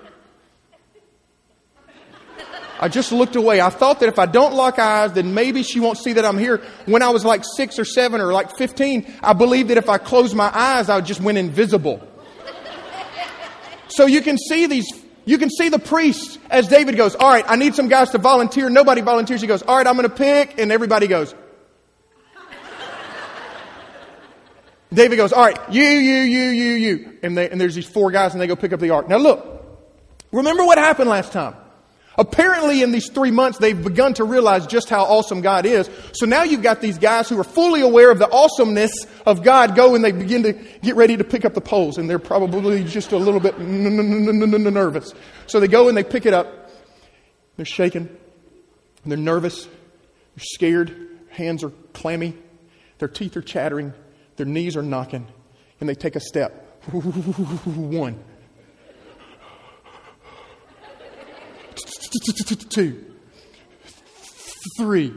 I 2.79 2.87
just 2.87 3.11
looked 3.11 3.35
away. 3.35 3.61
I 3.61 3.69
thought 3.69 3.99
that 3.99 4.09
if 4.09 4.17
I 4.17 4.25
don't 4.25 4.55
lock 4.55 4.79
eyes, 4.79 5.13
then 5.13 5.35
maybe 5.35 5.61
she 5.61 5.79
won't 5.79 5.99
see 5.99 6.13
that 6.13 6.25
I'm 6.25 6.37
here. 6.37 6.63
When 6.85 7.03
I 7.03 7.09
was 7.09 7.23
like 7.23 7.43
six 7.55 7.77
or 7.77 7.85
seven 7.85 8.19
or 8.19 8.33
like 8.33 8.57
15, 8.57 9.19
I 9.21 9.33
believed 9.33 9.69
that 9.69 9.77
if 9.77 9.87
I 9.87 9.99
closed 9.99 10.35
my 10.35 10.49
eyes, 10.51 10.89
I 10.89 10.99
just 11.01 11.21
went 11.21 11.37
invisible. 11.37 12.01
So 13.89 14.07
you 14.07 14.21
can 14.21 14.37
see 14.37 14.65
these 14.65 14.87
you 15.29 15.37
can 15.37 15.51
see 15.51 15.69
the 15.69 15.77
priest 15.77 16.39
as 16.49 16.67
David 16.67 16.97
goes, 16.97 17.13
All 17.13 17.29
right, 17.29 17.45
I 17.47 17.55
need 17.55 17.75
some 17.75 17.87
guys 17.87 18.09
to 18.09 18.17
volunteer. 18.17 18.67
Nobody 18.67 19.01
volunteers. 19.01 19.41
He 19.41 19.45
goes, 19.45 19.61
All 19.61 19.77
right, 19.77 19.85
I'm 19.85 19.95
going 19.95 20.09
to 20.09 20.15
pick. 20.15 20.57
And 20.57 20.71
everybody 20.71 21.05
goes. 21.05 21.35
David 24.91 25.17
goes, 25.17 25.31
All 25.31 25.45
right, 25.45 25.59
you, 25.71 25.83
you, 25.83 26.21
you, 26.21 26.49
you, 26.49 26.71
you. 26.71 27.17
And, 27.21 27.37
they, 27.37 27.47
and 27.47 27.61
there's 27.61 27.75
these 27.75 27.85
four 27.85 28.09
guys, 28.09 28.31
and 28.31 28.41
they 28.41 28.47
go 28.47 28.55
pick 28.55 28.73
up 28.73 28.79
the 28.79 28.89
ark. 28.89 29.07
Now, 29.07 29.17
look, 29.17 29.63
remember 30.31 30.65
what 30.65 30.79
happened 30.79 31.11
last 31.11 31.31
time. 31.31 31.53
Apparently, 32.19 32.81
in 32.83 32.91
these 32.91 33.09
three 33.09 33.31
months, 33.31 33.59
they've 33.59 33.81
begun 33.81 34.13
to 34.15 34.25
realize 34.25 34.67
just 34.67 34.89
how 34.89 35.05
awesome 35.05 35.39
God 35.39 35.65
is. 35.65 35.89
So 36.11 36.25
now 36.25 36.43
you've 36.43 36.61
got 36.61 36.81
these 36.81 36.97
guys 36.97 37.29
who 37.29 37.39
are 37.39 37.45
fully 37.45 37.79
aware 37.79 38.11
of 38.11 38.19
the 38.19 38.29
awesomeness 38.29 38.91
of 39.25 39.41
God 39.41 39.73
go 39.73 39.95
and 39.95 40.03
they 40.03 40.11
begin 40.11 40.43
to 40.43 40.51
get 40.51 40.97
ready 40.97 41.15
to 41.15 41.23
pick 41.23 41.45
up 41.45 41.53
the 41.53 41.61
poles, 41.61 41.97
and 41.97 42.09
they're 42.09 42.19
probably 42.19 42.83
just 42.83 43.13
a 43.13 43.17
little 43.17 43.39
bit 43.39 43.57
nervous. 43.57 45.13
So 45.47 45.61
they 45.61 45.69
go 45.69 45.87
and 45.87 45.95
they 45.95 46.03
pick 46.03 46.25
it 46.25 46.33
up. 46.33 46.69
They're 47.55 47.65
shaking, 47.65 48.09
they're 49.05 49.17
nervous, 49.17 49.65
they're 49.65 50.43
scared, 50.43 50.93
hands 51.29 51.63
are 51.63 51.71
clammy, 51.93 52.37
their 52.97 53.07
teeth 53.07 53.37
are 53.37 53.41
chattering, 53.41 53.93
their 54.35 54.45
knees 54.45 54.75
are 54.75 54.83
knocking, 54.83 55.25
and 55.79 55.87
they 55.87 55.95
take 55.95 56.17
a 56.17 56.21
step. 56.21 56.83
One. 56.91 58.21
Two, 62.69 63.05
three, 64.77 65.13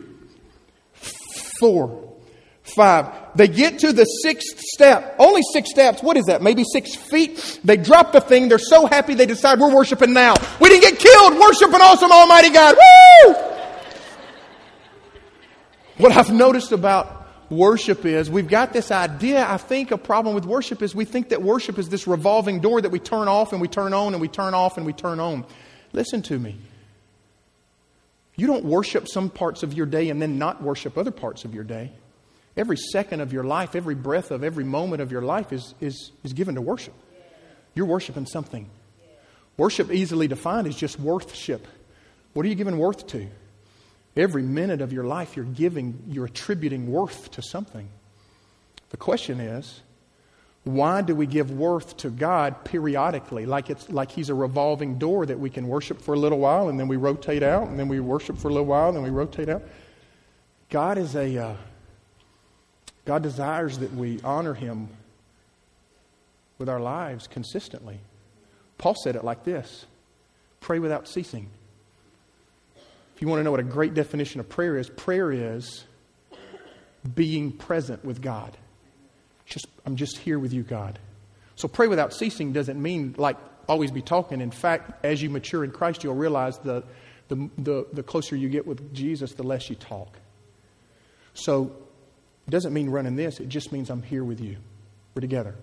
four, 1.61 2.13
five. 2.63 3.07
They 3.35 3.49
get 3.49 3.79
to 3.81 3.93
the 3.93 4.05
sixth 4.05 4.61
step. 4.61 5.17
Only 5.19 5.43
six 5.53 5.71
steps. 5.71 6.03
What 6.03 6.17
is 6.17 6.25
that? 6.27 6.43
Maybe 6.43 6.65
six 6.71 6.95
feet. 6.95 7.61
They 7.65 7.77
drop 7.77 8.13
the 8.13 8.21
thing. 8.21 8.49
They're 8.49 8.59
so 8.59 8.87
happy 8.87 9.15
they 9.15 9.27
decide 9.27 9.59
we're 9.59 9.75
worshiping 9.75 10.13
now. 10.13 10.35
We 10.61 10.69
didn't 10.69 10.83
get 10.83 10.99
killed. 10.99 11.39
Worship 11.39 11.73
an 11.73 11.81
awesome 11.81 12.13
Almighty 12.13 12.51
God. 12.51 12.77
Woo! 12.77 13.35
What 15.99 16.13
I've 16.13 16.33
noticed 16.33 16.73
about 16.73 17.51
worship 17.51 18.05
is 18.05 18.31
we've 18.31 18.49
got 18.49 18.73
this 18.73 18.91
idea. 18.91 19.47
I 19.47 19.57
think 19.57 19.91
a 19.91 19.99
problem 19.99 20.35
with 20.35 20.47
worship 20.47 20.83
is 20.83 20.95
we 20.95 21.05
think 21.05 21.29
that 21.29 21.43
worship 21.43 21.79
is 21.79 21.89
this 21.89 22.07
revolving 22.07 22.61
door 22.61 22.81
that 22.81 22.91
we 22.91 22.99
turn 22.99 23.29
off 23.29 23.53
and 23.53 23.61
we 23.61 23.69
turn 23.69 23.93
on 23.93 24.15
and 24.15 24.21
we 24.21 24.29
turn 24.29 24.55
off 24.55 24.79
and 24.79 24.87
we 24.87 24.93
turn 24.93 25.21
on. 25.21 25.45
Listen 25.93 26.23
to 26.23 26.39
me. 26.39 26.57
You 28.37 28.47
don't 28.47 28.64
worship 28.64 29.09
some 29.09 29.29
parts 29.29 29.62
of 29.62 29.75
your 29.75 29.87
day 29.87 30.09
and 30.09 30.21
then 30.21 30.38
not 30.38 30.62
worship 30.62 30.97
other 30.97 31.11
parts 31.11 31.45
of 31.45 31.55
your 31.55 31.64
day. 31.64 31.92
Every 32.57 32.77
second 32.77 33.21
of 33.21 33.33
your 33.33 33.45
life, 33.45 33.75
every 33.75 33.95
breath 33.95 34.31
of 34.31 34.45
every 34.45 34.64
moment 34.64 35.03
of 35.03 35.11
your 35.11 35.23
life 35.23 35.53
is, 35.53 35.75
is, 35.81 36.12
is 36.23 36.33
given 36.33 36.55
to 36.57 36.61
worship. 36.61 36.95
You're 37.75 37.87
worshiping 37.87 38.27
something. 38.27 38.68
Worship, 39.57 39.90
easily 39.90 40.29
defined, 40.29 40.66
is 40.66 40.77
just 40.77 40.99
worthship. 40.99 41.66
What 42.33 42.45
are 42.47 42.49
you 42.49 42.55
giving 42.55 42.79
worth 42.79 43.07
to? 43.09 43.27
Every 44.16 44.42
minute 44.42 44.81
of 44.81 44.92
your 44.92 45.05
life, 45.05 45.37
you're 45.37 45.45
giving, 45.45 46.03
you're 46.09 46.27
attributing 46.27 46.90
worth 46.90 47.31
to 47.33 47.42
something. 47.42 47.88
The 48.90 48.97
question 48.99 49.40
is, 49.40 49.81
why 50.64 51.03
do 51.03 51.14
we 51.14 51.27
give 51.27 51.51
worth 51.51 51.96
to 51.98 52.11
God 52.11 52.64
periodically? 52.64 53.46
Like 53.46 53.68
it's 53.68 53.90
like 53.90 54.12
He's 54.12 54.29
a 54.29 54.35
revolving 54.35 54.98
door 54.98 55.27
that 55.27 55.38
we 55.38 55.51
can 55.51 55.66
worship 55.66 56.01
for 56.01 56.14
a 56.14 56.18
little 56.18 56.38
while 56.38 56.68
and 56.68 56.79
then 56.79 56.87
we 56.87 56.96
rotate 56.96 57.42
out, 57.42 57.68
and 57.68 57.79
then 57.79 57.88
we 57.88 57.98
worship 57.98 58.38
for 58.38 58.48
a 58.48 58.53
little 58.53 58.66
while 58.66 58.88
and 58.88 58.96
then 58.96 59.03
we 59.03 59.11
rotate 59.11 59.48
out. 59.48 59.62
God 60.70 60.98
is 60.98 61.16
a 61.16 61.37
uh, 61.37 61.57
God 63.05 63.22
desires 63.22 63.79
that 63.79 63.92
we 63.94 64.20
honor 64.22 64.55
Him 64.55 64.88
with 66.59 66.68
our 66.68 66.81
lives 66.81 67.27
consistently. 67.27 67.98
Paul 68.79 68.94
said 68.94 69.16
it 69.16 69.25
like 69.25 69.42
this: 69.42 69.87
"Pray 70.61 70.79
without 70.79 71.09
ceasing." 71.09 71.48
If 73.16 73.20
you 73.20 73.27
want 73.27 73.40
to 73.40 73.44
know 73.44 73.51
what 73.51 73.61
a 73.61 73.64
great 73.64 73.94
definition 73.94 74.38
of 74.38 74.48
prayer 74.48 74.79
is, 74.79 74.88
prayer 74.88 75.33
is 75.33 75.85
being 77.14 77.51
present 77.51 78.05
with 78.05 78.22
God. 78.22 78.57
I'm 79.85 79.97
just 79.97 80.18
here 80.18 80.38
with 80.38 80.53
you, 80.53 80.62
God. 80.62 80.99
So 81.57 81.68
pray 81.68 81.88
without 81.88 82.12
ceasing 82.12 82.53
doesn't 82.53 82.81
mean 82.81 83.14
like 83.18 83.37
always 83.68 83.90
be 83.90 84.03
talking. 84.03 84.40
In 84.40 84.51
fact, 84.51 85.05
as 85.05 85.23
you 85.23 85.31
mature 85.31 85.64
in 85.64 85.71
Christ, 85.71 86.05
you'll 86.05 86.14
realize 86.14 86.59
the, 86.59 86.85
the, 87.29 87.51
the, 87.59 87.87
the 87.92 88.03
closer 88.03 88.37
you 88.37 88.49
get 88.49 88.66
with 88.66 88.95
Jesus, 88.95 89.33
the 89.33 89.42
less 89.42 89.71
you 89.71 89.77
talk. 89.77 90.18
So 91.35 91.75
it 92.47 92.51
doesn't 92.51 92.73
mean 92.73 92.90
running 92.90 93.16
this, 93.16 93.40
it 93.40 93.49
just 93.49 93.73
means 93.73 93.90
I'm 93.90 94.03
here 94.03 94.25
with 94.25 94.40
you. 94.40 94.57
We're 95.14 95.21
together. 95.21 95.55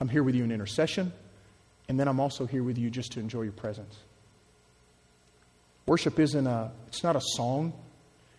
I'm 0.00 0.08
here 0.08 0.22
with 0.22 0.34
you 0.34 0.44
in 0.44 0.52
intercession, 0.52 1.12
and 1.88 1.98
then 1.98 2.06
I'm 2.06 2.20
also 2.20 2.44
here 2.44 2.62
with 2.62 2.76
you 2.76 2.90
just 2.90 3.12
to 3.12 3.20
enjoy 3.20 3.42
your 3.42 3.52
presence. 3.52 3.96
Worship 5.86 6.18
isn't 6.18 6.46
a, 6.46 6.72
it's 6.88 7.02
not 7.02 7.16
a 7.16 7.20
song, 7.22 7.72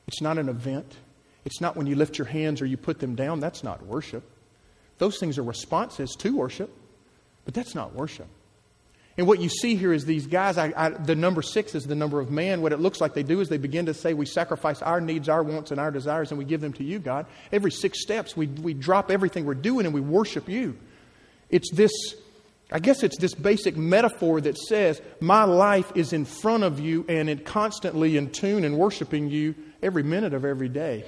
it's 0.08 0.22
not 0.22 0.38
an 0.38 0.50
event. 0.50 0.96
It's 1.46 1.62
not 1.62 1.78
when 1.78 1.88
you 1.88 1.96
lift 1.96 2.18
your 2.18 2.28
hands 2.28 2.62
or 2.62 2.66
you 2.66 2.76
put 2.76 3.00
them 3.00 3.16
down. 3.16 3.40
That's 3.40 3.64
not 3.64 3.86
worship. 3.86 4.24
Those 4.98 5.20
things 5.20 5.38
are 5.38 5.44
responses 5.44 6.16
to 6.20 6.36
worship, 6.36 6.76
but 7.46 7.54
that's 7.54 7.76
not 7.76 7.94
worship. 7.94 8.28
And 9.18 9.26
what 9.26 9.40
you 9.40 9.50
see 9.50 9.76
here 9.76 9.92
is 9.94 10.06
these 10.06 10.28
guys, 10.28 10.60
I, 10.60 10.72
I, 10.78 10.90
the 10.90 11.16
number 11.16 11.42
six 11.42 11.74
is 11.74 11.88
the 11.88 11.96
number 11.96 12.20
of 12.20 12.30
man. 12.30 12.62
What 12.62 12.72
it 12.72 12.80
looks 12.80 13.02
like 13.02 13.16
they 13.16 13.24
do 13.24 13.42
is 13.42 13.50
they 13.50 13.58
begin 13.58 13.88
to 13.88 13.94
say, 13.94 14.14
We 14.14 14.28
sacrifice 14.28 14.84
our 14.84 15.02
needs, 15.02 15.28
our 15.28 15.42
wants, 15.42 15.72
and 15.72 15.80
our 15.80 15.90
desires, 15.90 16.30
and 16.30 16.38
we 16.38 16.46
give 16.46 16.62
them 16.62 16.74
to 16.74 16.84
you, 16.84 17.00
God. 17.00 17.26
Every 17.52 17.72
six 17.72 18.02
steps, 18.02 18.38
we, 18.38 18.46
we 18.46 18.76
drop 18.76 19.10
everything 19.10 19.46
we're 19.46 19.56
doing 19.56 19.88
and 19.88 19.96
we 19.96 20.02
worship 20.02 20.48
you. 20.48 20.78
It's 21.50 21.72
this, 21.72 21.92
I 22.72 22.78
guess 22.78 23.02
it's 23.02 23.18
this 23.18 23.34
basic 23.34 23.76
metaphor 23.76 24.40
that 24.42 24.56
says, 24.56 25.02
My 25.20 25.46
life 25.46 25.92
is 25.96 26.14
in 26.14 26.26
front 26.26 26.64
of 26.64 26.80
you 26.80 27.04
and 27.10 27.28
it 27.28 27.44
constantly 27.44 28.18
in 28.18 28.30
tune 28.30 28.64
and 28.66 28.78
worshiping 28.78 29.30
you 29.30 29.56
every 29.82 30.04
minute 30.04 30.36
of 30.36 30.46
every 30.46 30.70
day. 30.70 31.06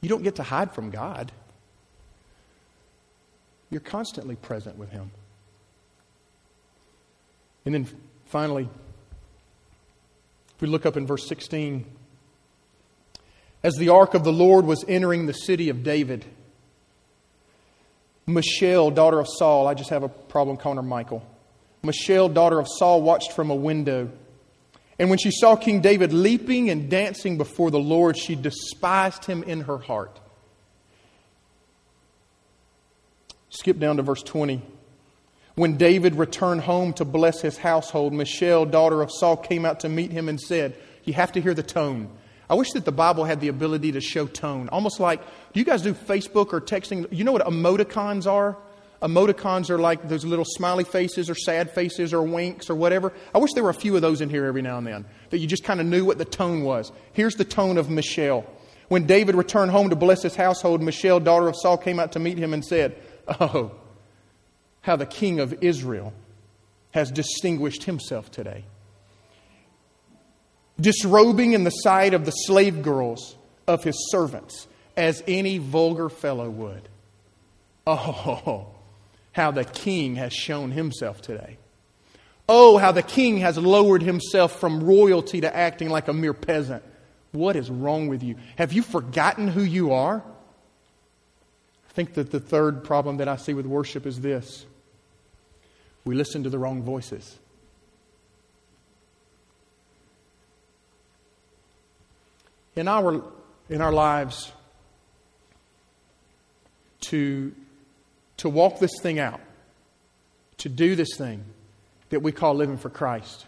You 0.00 0.08
don't 0.08 0.22
get 0.22 0.36
to 0.36 0.42
hide 0.42 0.72
from 0.72 0.90
God. 0.90 1.32
You're 3.70 3.80
constantly 3.80 4.36
present 4.36 4.78
with 4.78 4.90
Him. 4.90 5.10
And 7.64 7.74
then 7.74 7.86
finally, 8.26 8.68
if 10.54 10.62
we 10.62 10.68
look 10.68 10.86
up 10.86 10.96
in 10.96 11.06
verse 11.06 11.26
16, 11.28 11.84
as 13.62 13.74
the 13.74 13.88
ark 13.88 14.14
of 14.14 14.24
the 14.24 14.32
Lord 14.32 14.64
was 14.64 14.84
entering 14.88 15.26
the 15.26 15.32
city 15.32 15.68
of 15.68 15.82
David, 15.82 16.24
Michelle, 18.26 18.90
daughter 18.90 19.18
of 19.18 19.26
Saul, 19.28 19.66
I 19.66 19.74
just 19.74 19.90
have 19.90 20.02
a 20.02 20.08
problem 20.08 20.56
calling 20.56 20.76
her 20.76 20.82
Michal. 20.82 21.26
Michelle, 21.82 22.28
daughter 22.28 22.58
of 22.58 22.68
Saul, 22.68 23.02
watched 23.02 23.32
from 23.32 23.50
a 23.50 23.54
window 23.54 24.10
and 24.98 25.10
when 25.10 25.18
she 25.18 25.30
saw 25.30 25.54
King 25.54 25.80
David 25.80 26.12
leaping 26.12 26.70
and 26.70 26.90
dancing 26.90 27.38
before 27.38 27.70
the 27.70 27.78
Lord, 27.78 28.16
she 28.16 28.34
despised 28.34 29.24
him 29.24 29.42
in 29.44 29.62
her 29.62 29.78
heart. 29.78 30.20
Skip 33.50 33.78
down 33.78 33.96
to 33.96 34.02
verse 34.02 34.22
20. 34.22 34.60
When 35.54 35.76
David 35.76 36.14
returned 36.14 36.60
home 36.60 36.92
to 36.94 37.04
bless 37.04 37.40
his 37.40 37.58
household, 37.58 38.12
Michelle, 38.12 38.64
daughter 38.64 39.02
of 39.02 39.10
Saul, 39.10 39.36
came 39.36 39.64
out 39.64 39.80
to 39.80 39.88
meet 39.88 40.10
him 40.10 40.28
and 40.28 40.40
said, 40.40 40.76
You 41.04 41.14
have 41.14 41.32
to 41.32 41.40
hear 41.40 41.54
the 41.54 41.62
tone. 41.62 42.10
I 42.50 42.54
wish 42.54 42.70
that 42.72 42.84
the 42.84 42.92
Bible 42.92 43.24
had 43.24 43.40
the 43.40 43.48
ability 43.48 43.92
to 43.92 44.00
show 44.00 44.26
tone. 44.26 44.68
Almost 44.70 45.00
like, 45.00 45.20
do 45.52 45.60
you 45.60 45.66
guys 45.66 45.82
do 45.82 45.92
Facebook 45.92 46.52
or 46.52 46.60
texting? 46.60 47.06
You 47.10 47.24
know 47.24 47.32
what 47.32 47.44
emoticons 47.44 48.26
are? 48.26 48.56
Emoticons 49.00 49.70
are 49.70 49.78
like 49.78 50.08
those 50.08 50.24
little 50.24 50.44
smiley 50.44 50.82
faces 50.82 51.30
or 51.30 51.34
sad 51.34 51.70
faces 51.70 52.12
or 52.12 52.22
winks 52.22 52.68
or 52.68 52.74
whatever. 52.74 53.12
I 53.32 53.38
wish 53.38 53.52
there 53.52 53.62
were 53.62 53.70
a 53.70 53.74
few 53.74 53.94
of 53.94 54.02
those 54.02 54.20
in 54.20 54.28
here 54.28 54.44
every 54.44 54.62
now 54.62 54.78
and 54.78 54.86
then, 54.86 55.04
that 55.30 55.38
you 55.38 55.46
just 55.46 55.62
kind 55.62 55.80
of 55.80 55.86
knew 55.86 56.04
what 56.04 56.18
the 56.18 56.24
tone 56.24 56.64
was. 56.64 56.90
Here's 57.12 57.36
the 57.36 57.44
tone 57.44 57.78
of 57.78 57.88
Michelle. 57.88 58.44
When 58.88 59.06
David 59.06 59.36
returned 59.36 59.70
home 59.70 59.90
to 59.90 59.96
bless 59.96 60.22
his 60.22 60.34
household, 60.34 60.82
Michelle, 60.82 61.20
daughter 61.20 61.46
of 61.46 61.56
Saul, 61.56 61.78
came 61.78 62.00
out 62.00 62.12
to 62.12 62.18
meet 62.18 62.38
him 62.38 62.52
and 62.52 62.64
said, 62.64 62.96
Oh, 63.40 63.72
how 64.80 64.96
the 64.96 65.06
king 65.06 65.38
of 65.38 65.62
Israel 65.62 66.12
has 66.92 67.10
distinguished 67.10 67.84
himself 67.84 68.30
today. 68.30 68.64
Disrobing 70.80 71.52
in 71.52 71.64
the 71.64 71.70
sight 71.70 72.14
of 72.14 72.24
the 72.24 72.30
slave 72.30 72.82
girls 72.82 73.36
of 73.66 73.84
his 73.84 74.10
servants, 74.10 74.66
as 74.96 75.22
any 75.28 75.58
vulgar 75.58 76.08
fellow 76.08 76.48
would. 76.48 76.88
Oh, 77.86 78.68
how 79.32 79.50
the 79.50 79.64
king 79.64 80.16
has 80.16 80.32
shown 80.32 80.70
himself 80.70 81.20
today. 81.20 81.58
Oh, 82.48 82.78
how 82.78 82.92
the 82.92 83.02
king 83.02 83.38
has 83.38 83.58
lowered 83.58 84.02
himself 84.02 84.58
from 84.58 84.82
royalty 84.82 85.42
to 85.42 85.54
acting 85.54 85.90
like 85.90 86.08
a 86.08 86.12
mere 86.12 86.32
peasant. 86.32 86.82
What 87.32 87.56
is 87.56 87.68
wrong 87.68 88.08
with 88.08 88.22
you? 88.22 88.36
Have 88.56 88.72
you 88.72 88.82
forgotten 88.82 89.48
who 89.48 89.62
you 89.62 89.92
are? 89.92 90.22
I 91.88 91.92
think 91.92 92.14
that 92.14 92.30
the 92.30 92.40
third 92.40 92.84
problem 92.84 93.18
that 93.18 93.28
I 93.28 93.36
see 93.36 93.52
with 93.52 93.66
worship 93.66 94.06
is 94.06 94.20
this 94.20 94.64
we 96.04 96.14
listen 96.14 96.42
to 96.44 96.50
the 96.50 96.58
wrong 96.58 96.82
voices. 96.82 97.36
In 102.74 102.88
our, 102.88 103.22
in 103.68 103.82
our 103.82 103.92
lives, 103.92 104.50
to 107.00 107.52
to 108.38 108.48
walk 108.48 108.78
this 108.78 108.92
thing 109.00 109.18
out, 109.18 109.40
to 110.58 110.68
do 110.68 110.96
this 110.96 111.10
thing 111.16 111.44
that 112.10 112.20
we 112.20 112.32
call 112.32 112.54
living 112.54 112.78
for 112.78 112.90
Christ. 112.90 113.46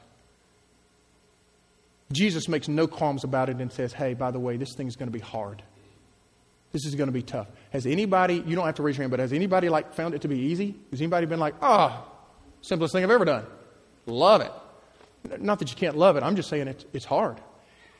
Jesus 2.12 2.48
makes 2.48 2.68
no 2.68 2.86
qualms 2.86 3.24
about 3.24 3.48
it 3.48 3.56
and 3.56 3.72
says, 3.72 3.92
hey, 3.92 4.14
by 4.14 4.30
the 4.30 4.40
way, 4.40 4.56
this 4.56 4.74
thing 4.76 4.88
is 4.88 4.96
going 4.96 5.08
to 5.08 5.12
be 5.12 5.24
hard. 5.24 5.62
This 6.72 6.84
is 6.84 6.94
going 6.94 7.08
to 7.08 7.12
be 7.12 7.22
tough. 7.22 7.48
Has 7.72 7.86
anybody, 7.86 8.34
you 8.46 8.54
don't 8.54 8.66
have 8.66 8.76
to 8.76 8.82
raise 8.82 8.96
your 8.96 9.02
hand, 9.02 9.10
but 9.10 9.20
has 9.20 9.32
anybody 9.32 9.68
like 9.68 9.94
found 9.94 10.14
it 10.14 10.22
to 10.22 10.28
be 10.28 10.38
easy? 10.38 10.74
Has 10.90 11.00
anybody 11.00 11.26
been 11.26 11.40
like, 11.40 11.54
oh, 11.62 12.06
simplest 12.62 12.92
thing 12.92 13.02
I've 13.02 13.10
ever 13.10 13.24
done? 13.24 13.46
Love 14.06 14.40
it. 14.40 14.52
Not 15.40 15.58
that 15.58 15.70
you 15.70 15.76
can't 15.76 15.96
love 15.96 16.16
it. 16.16 16.22
I'm 16.22 16.36
just 16.36 16.48
saying 16.48 16.68
it's, 16.68 16.84
it's 16.92 17.04
hard. 17.04 17.40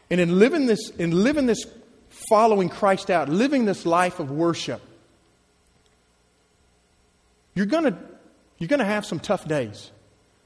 And 0.08 0.20
in 0.20 0.38
living 0.38 0.66
this, 0.66 0.90
in 0.90 1.22
living 1.22 1.46
this 1.46 1.64
following 2.28 2.68
Christ 2.68 3.10
out, 3.10 3.28
living 3.28 3.64
this 3.64 3.86
life 3.86 4.18
of 4.18 4.30
worship, 4.30 4.80
you're 7.60 7.66
gonna, 7.66 7.98
you're 8.56 8.68
gonna 8.68 8.86
have 8.86 9.04
some 9.04 9.20
tough 9.20 9.46
days. 9.46 9.90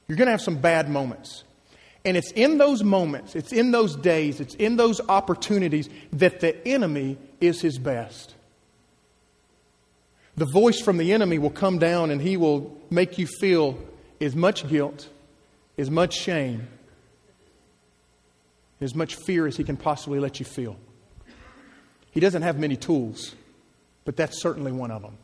You're 0.09 0.19
gonna 0.19 0.33
have 0.33 0.41
some 0.41 0.57
bad 0.57 0.91
moments. 0.91 1.45
And 2.05 2.17
it's 2.17 2.33
in 2.33 2.59
those 2.59 2.83
moments, 2.83 3.37
it's 3.37 3.53
in 3.53 3.71
those 3.71 3.95
days, 3.95 4.41
it's 4.41 4.57
in 4.57 4.75
those 4.75 5.01
opportunities 5.09 5.89
that 6.15 6.41
the 6.41 6.67
enemy 6.67 7.17
is 7.41 7.61
his 7.61 7.79
best. 7.79 8.35
The 10.37 10.45
voice 10.45 10.81
from 10.81 10.97
the 10.97 11.13
enemy 11.13 11.39
will 11.39 11.51
come 11.51 11.79
down 11.79 12.11
and 12.11 12.21
he 12.21 12.37
will 12.37 12.77
make 12.91 13.17
you 13.17 13.29
feel 13.29 13.79
as 14.21 14.35
much 14.35 14.69
guilt, 14.69 15.09
as 15.79 15.93
much 15.93 16.15
shame, 16.15 16.67
as 18.81 18.93
much 18.93 19.15
fear 19.15 19.47
as 19.47 19.57
he 19.57 19.63
can 19.63 19.77
possibly 19.77 20.19
let 20.19 20.41
you 20.41 20.47
feel. 20.47 20.77
He 22.11 22.19
doesn't 22.19 22.43
have 22.43 22.59
many 22.59 22.77
tools, 22.77 23.37
but 24.05 24.17
that's 24.17 24.43
certainly 24.43 24.73
one 24.73 24.91
of 24.91 25.03
them. 25.03 25.17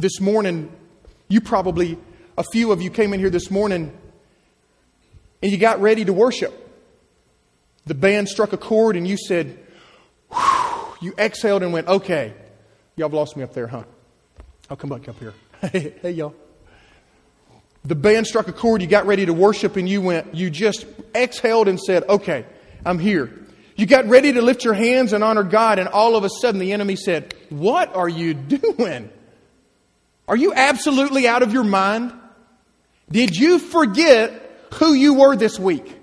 This 0.00 0.20
morning, 0.20 0.70
you 1.28 1.40
probably, 1.40 1.98
a 2.36 2.44
few 2.44 2.70
of 2.70 2.80
you 2.80 2.88
came 2.88 3.12
in 3.14 3.18
here 3.18 3.30
this 3.30 3.50
morning 3.50 3.92
and 5.42 5.50
you 5.50 5.58
got 5.58 5.80
ready 5.80 6.04
to 6.04 6.12
worship. 6.12 6.54
The 7.86 7.94
band 7.94 8.28
struck 8.28 8.52
a 8.52 8.56
chord 8.56 8.94
and 8.94 9.08
you 9.08 9.16
said, 9.16 9.58
you 11.00 11.14
exhaled 11.18 11.64
and 11.64 11.72
went, 11.72 11.88
okay. 11.88 12.32
Y'all 12.94 13.08
have 13.08 13.14
lost 13.14 13.36
me 13.36 13.42
up 13.42 13.54
there, 13.54 13.66
huh? 13.66 13.82
I'll 14.70 14.76
come 14.76 14.90
back 14.90 15.08
up 15.08 15.18
here. 15.18 15.34
hey, 15.62 15.94
hey, 16.02 16.12
y'all. 16.12 16.34
The 17.84 17.96
band 17.96 18.28
struck 18.28 18.46
a 18.46 18.52
chord, 18.52 18.82
you 18.82 18.86
got 18.86 19.06
ready 19.06 19.26
to 19.26 19.32
worship, 19.32 19.76
and 19.76 19.88
you 19.88 20.00
went, 20.00 20.32
you 20.32 20.48
just 20.48 20.86
exhaled 21.12 21.66
and 21.66 21.80
said, 21.80 22.04
okay, 22.04 22.44
I'm 22.84 23.00
here. 23.00 23.32
You 23.74 23.86
got 23.86 24.06
ready 24.06 24.32
to 24.32 24.42
lift 24.42 24.64
your 24.64 24.74
hands 24.74 25.12
and 25.12 25.24
honor 25.24 25.42
God, 25.42 25.80
and 25.80 25.88
all 25.88 26.14
of 26.14 26.22
a 26.22 26.30
sudden 26.40 26.60
the 26.60 26.72
enemy 26.72 26.94
said, 26.94 27.34
What 27.48 27.94
are 27.94 28.08
you 28.08 28.34
doing? 28.34 29.10
Are 30.28 30.36
you 30.36 30.52
absolutely 30.52 31.26
out 31.26 31.42
of 31.42 31.52
your 31.52 31.64
mind? 31.64 32.12
Did 33.10 33.34
you 33.34 33.58
forget 33.58 34.68
who 34.74 34.92
you 34.92 35.14
were 35.14 35.34
this 35.34 35.58
week? 35.58 35.96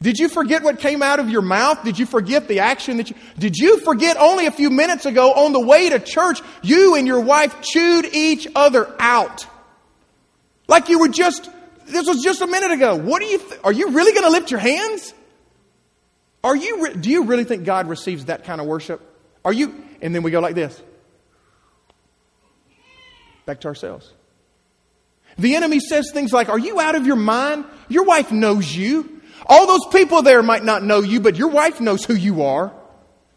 Did 0.00 0.18
you 0.18 0.28
forget 0.28 0.62
what 0.62 0.78
came 0.78 1.02
out 1.02 1.18
of 1.18 1.28
your 1.28 1.42
mouth? 1.42 1.82
Did 1.82 1.98
you 1.98 2.06
forget 2.06 2.46
the 2.46 2.60
action 2.60 2.98
that 2.98 3.10
you, 3.10 3.16
did 3.38 3.56
you 3.56 3.80
forget 3.80 4.16
only 4.16 4.46
a 4.46 4.52
few 4.52 4.70
minutes 4.70 5.06
ago 5.06 5.32
on 5.32 5.52
the 5.52 5.60
way 5.60 5.88
to 5.88 5.98
church, 5.98 6.40
you 6.62 6.94
and 6.94 7.06
your 7.06 7.20
wife 7.20 7.60
chewed 7.62 8.04
each 8.12 8.46
other 8.54 8.94
out? 9.00 9.46
Like 10.68 10.88
you 10.88 11.00
were 11.00 11.08
just, 11.08 11.50
this 11.86 12.06
was 12.06 12.22
just 12.22 12.42
a 12.42 12.46
minute 12.46 12.70
ago. 12.70 12.94
What 12.94 13.20
do 13.20 13.26
you, 13.26 13.40
are 13.64 13.72
you 13.72 13.90
really 13.90 14.12
going 14.12 14.24
to 14.24 14.30
lift 14.30 14.50
your 14.50 14.60
hands? 14.60 15.14
Are 16.44 16.54
you, 16.54 16.84
re- 16.84 16.94
do 16.94 17.10
you 17.10 17.24
really 17.24 17.44
think 17.44 17.64
God 17.64 17.88
receives 17.88 18.26
that 18.26 18.44
kind 18.44 18.60
of 18.60 18.68
worship? 18.68 19.00
Are 19.44 19.52
you, 19.52 19.82
and 20.00 20.14
then 20.14 20.22
we 20.22 20.30
go 20.30 20.38
like 20.40 20.54
this. 20.54 20.80
Back 23.48 23.60
to 23.60 23.68
ourselves. 23.68 24.12
The 25.38 25.56
enemy 25.56 25.80
says 25.80 26.10
things 26.12 26.34
like, 26.34 26.50
Are 26.50 26.58
you 26.58 26.78
out 26.80 26.96
of 26.96 27.06
your 27.06 27.16
mind? 27.16 27.64
Your 27.88 28.04
wife 28.04 28.30
knows 28.30 28.76
you. 28.76 29.22
All 29.46 29.66
those 29.66 29.86
people 29.90 30.20
there 30.20 30.42
might 30.42 30.62
not 30.62 30.82
know 30.82 31.00
you, 31.00 31.18
but 31.18 31.36
your 31.36 31.48
wife 31.48 31.80
knows 31.80 32.04
who 32.04 32.12
you 32.12 32.42
are. 32.42 32.70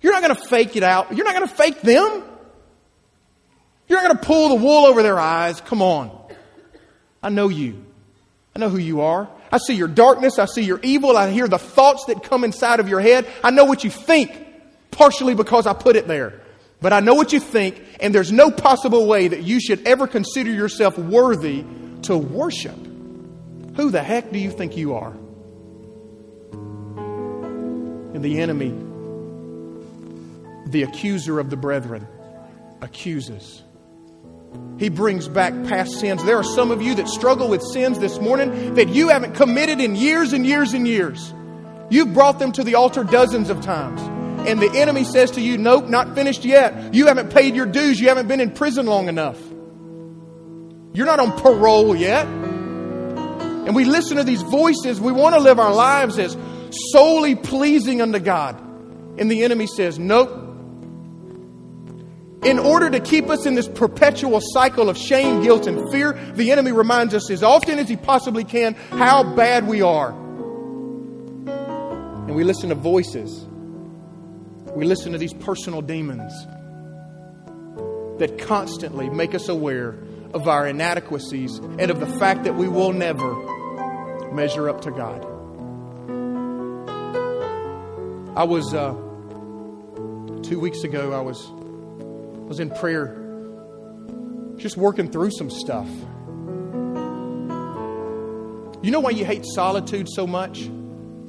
You're 0.01 0.11
not 0.11 0.21
going 0.21 0.35
to 0.35 0.49
fake 0.49 0.75
it 0.75 0.83
out. 0.83 1.15
You're 1.15 1.23
not 1.23 1.33
going 1.33 1.47
to 1.47 1.55
fake 1.55 1.79
them. 1.79 2.23
You're 3.87 4.01
not 4.01 4.07
going 4.09 4.17
to 4.17 4.25
pull 4.25 4.49
the 4.49 4.55
wool 4.55 4.85
over 4.85 5.01
their 5.01 5.17
eyes. 5.17 5.61
Come 5.61 5.81
on. 5.81 6.11
I 7.23 7.29
know 7.29 7.47
you. 7.47 7.85
I 8.53 8.59
know 8.59 8.67
who 8.67 8.79
you 8.79 8.99
are. 8.99 9.29
I 9.49 9.59
see 9.59 9.75
your 9.75 9.87
darkness. 9.87 10.39
I 10.39 10.45
see 10.45 10.63
your 10.63 10.81
evil. 10.83 11.15
I 11.15 11.31
hear 11.31 11.47
the 11.47 11.57
thoughts 11.57 12.03
that 12.07 12.21
come 12.21 12.43
inside 12.43 12.81
of 12.81 12.89
your 12.89 12.99
head. 12.99 13.29
I 13.45 13.51
know 13.51 13.63
what 13.63 13.85
you 13.85 13.89
think, 13.89 14.45
partially 14.91 15.35
because 15.35 15.67
I 15.67 15.71
put 15.71 15.95
it 15.95 16.05
there. 16.05 16.41
But 16.81 16.93
I 16.93 16.99
know 16.99 17.13
what 17.13 17.31
you 17.31 17.39
think, 17.39 17.79
and 17.99 18.13
there's 18.13 18.31
no 18.31 18.49
possible 18.49 19.05
way 19.05 19.27
that 19.27 19.43
you 19.43 19.59
should 19.61 19.87
ever 19.87 20.07
consider 20.07 20.51
yourself 20.51 20.97
worthy 20.97 21.63
to 22.03 22.17
worship. 22.17 22.75
Who 23.75 23.91
the 23.91 24.01
heck 24.01 24.31
do 24.31 24.39
you 24.39 24.49
think 24.49 24.75
you 24.75 24.95
are? 24.95 25.13
And 28.13 28.23
the 28.23 28.41
enemy, 28.41 28.71
the 30.71 30.83
accuser 30.83 31.39
of 31.39 31.51
the 31.51 31.55
brethren, 31.55 32.07
accuses. 32.81 33.61
He 34.77 34.89
brings 34.89 35.27
back 35.27 35.53
past 35.67 35.99
sins. 35.99 36.23
There 36.23 36.37
are 36.37 36.43
some 36.43 36.71
of 36.71 36.81
you 36.81 36.95
that 36.95 37.07
struggle 37.07 37.47
with 37.47 37.61
sins 37.61 37.99
this 37.99 38.19
morning 38.19 38.73
that 38.73 38.89
you 38.89 39.09
haven't 39.09 39.35
committed 39.35 39.79
in 39.79 39.95
years 39.95 40.33
and 40.33 40.45
years 40.45 40.73
and 40.73 40.87
years. 40.87 41.33
You've 41.89 42.13
brought 42.13 42.39
them 42.39 42.51
to 42.53 42.63
the 42.63 42.75
altar 42.75 43.03
dozens 43.03 43.49
of 43.49 43.61
times. 43.61 44.01
And 44.47 44.59
the 44.59 44.71
enemy 44.79 45.03
says 45.03 45.31
to 45.31 45.41
you, 45.41 45.57
Nope, 45.57 45.87
not 45.87 46.15
finished 46.15 46.45
yet. 46.45 46.93
You 46.93 47.07
haven't 47.07 47.31
paid 47.31 47.55
your 47.55 47.65
dues. 47.65 47.99
You 47.99 48.07
haven't 48.09 48.27
been 48.27 48.41
in 48.41 48.51
prison 48.51 48.85
long 48.85 49.07
enough. 49.07 49.39
You're 50.93 51.05
not 51.05 51.19
on 51.19 51.31
parole 51.39 51.95
yet. 51.95 52.25
And 52.25 53.75
we 53.75 53.85
listen 53.85 54.17
to 54.17 54.23
these 54.23 54.41
voices. 54.41 54.99
We 54.99 55.11
want 55.11 55.35
to 55.35 55.41
live 55.41 55.59
our 55.59 55.73
lives 55.73 56.17
as 56.17 56.35
solely 56.91 57.35
pleasing 57.35 58.01
unto 58.01 58.19
God. 58.19 58.59
And 59.19 59.29
the 59.29 59.43
enemy 59.43 59.67
says, 59.67 59.99
Nope. 59.99 60.39
In 62.43 62.57
order 62.57 62.89
to 62.89 62.99
keep 62.99 63.29
us 63.29 63.45
in 63.45 63.53
this 63.53 63.67
perpetual 63.67 64.41
cycle 64.41 64.89
of 64.89 64.97
shame, 64.97 65.43
guilt, 65.43 65.67
and 65.67 65.91
fear, 65.91 66.13
the 66.33 66.51
enemy 66.51 66.71
reminds 66.71 67.13
us 67.13 67.29
as 67.29 67.43
often 67.43 67.77
as 67.77 67.87
he 67.87 67.95
possibly 67.95 68.43
can 68.43 68.73
how 68.73 69.35
bad 69.35 69.67
we 69.67 69.83
are. 69.83 70.09
And 72.27 72.35
we 72.35 72.43
listen 72.43 72.69
to 72.69 72.75
voices. 72.75 73.45
We 74.75 74.85
listen 74.85 75.11
to 75.11 75.17
these 75.17 75.33
personal 75.33 75.81
demons 75.81 76.31
that 78.19 78.37
constantly 78.39 79.09
make 79.09 79.35
us 79.35 79.49
aware 79.49 79.97
of 80.33 80.47
our 80.47 80.67
inadequacies 80.67 81.57
and 81.57 81.91
of 81.91 81.99
the 81.99 82.07
fact 82.07 82.45
that 82.45 82.55
we 82.55 82.67
will 82.67 82.93
never 82.93 83.33
measure 84.31 84.69
up 84.69 84.81
to 84.81 84.91
God. 84.91 85.25
I 88.37 88.45
was 88.45 88.73
uh, 88.73 88.93
two 90.41 90.59
weeks 90.59 90.83
ago. 90.83 91.11
I 91.11 91.19
was 91.19 91.49
was 92.47 92.59
in 92.59 92.69
prayer, 92.69 93.17
just 94.57 94.77
working 94.77 95.11
through 95.11 95.31
some 95.31 95.49
stuff. 95.49 95.89
You 98.83 98.91
know 98.91 98.99
why 98.99 99.11
you 99.11 99.25
hate 99.25 99.45
solitude 99.45 100.07
so 100.09 100.25
much? 100.25 100.69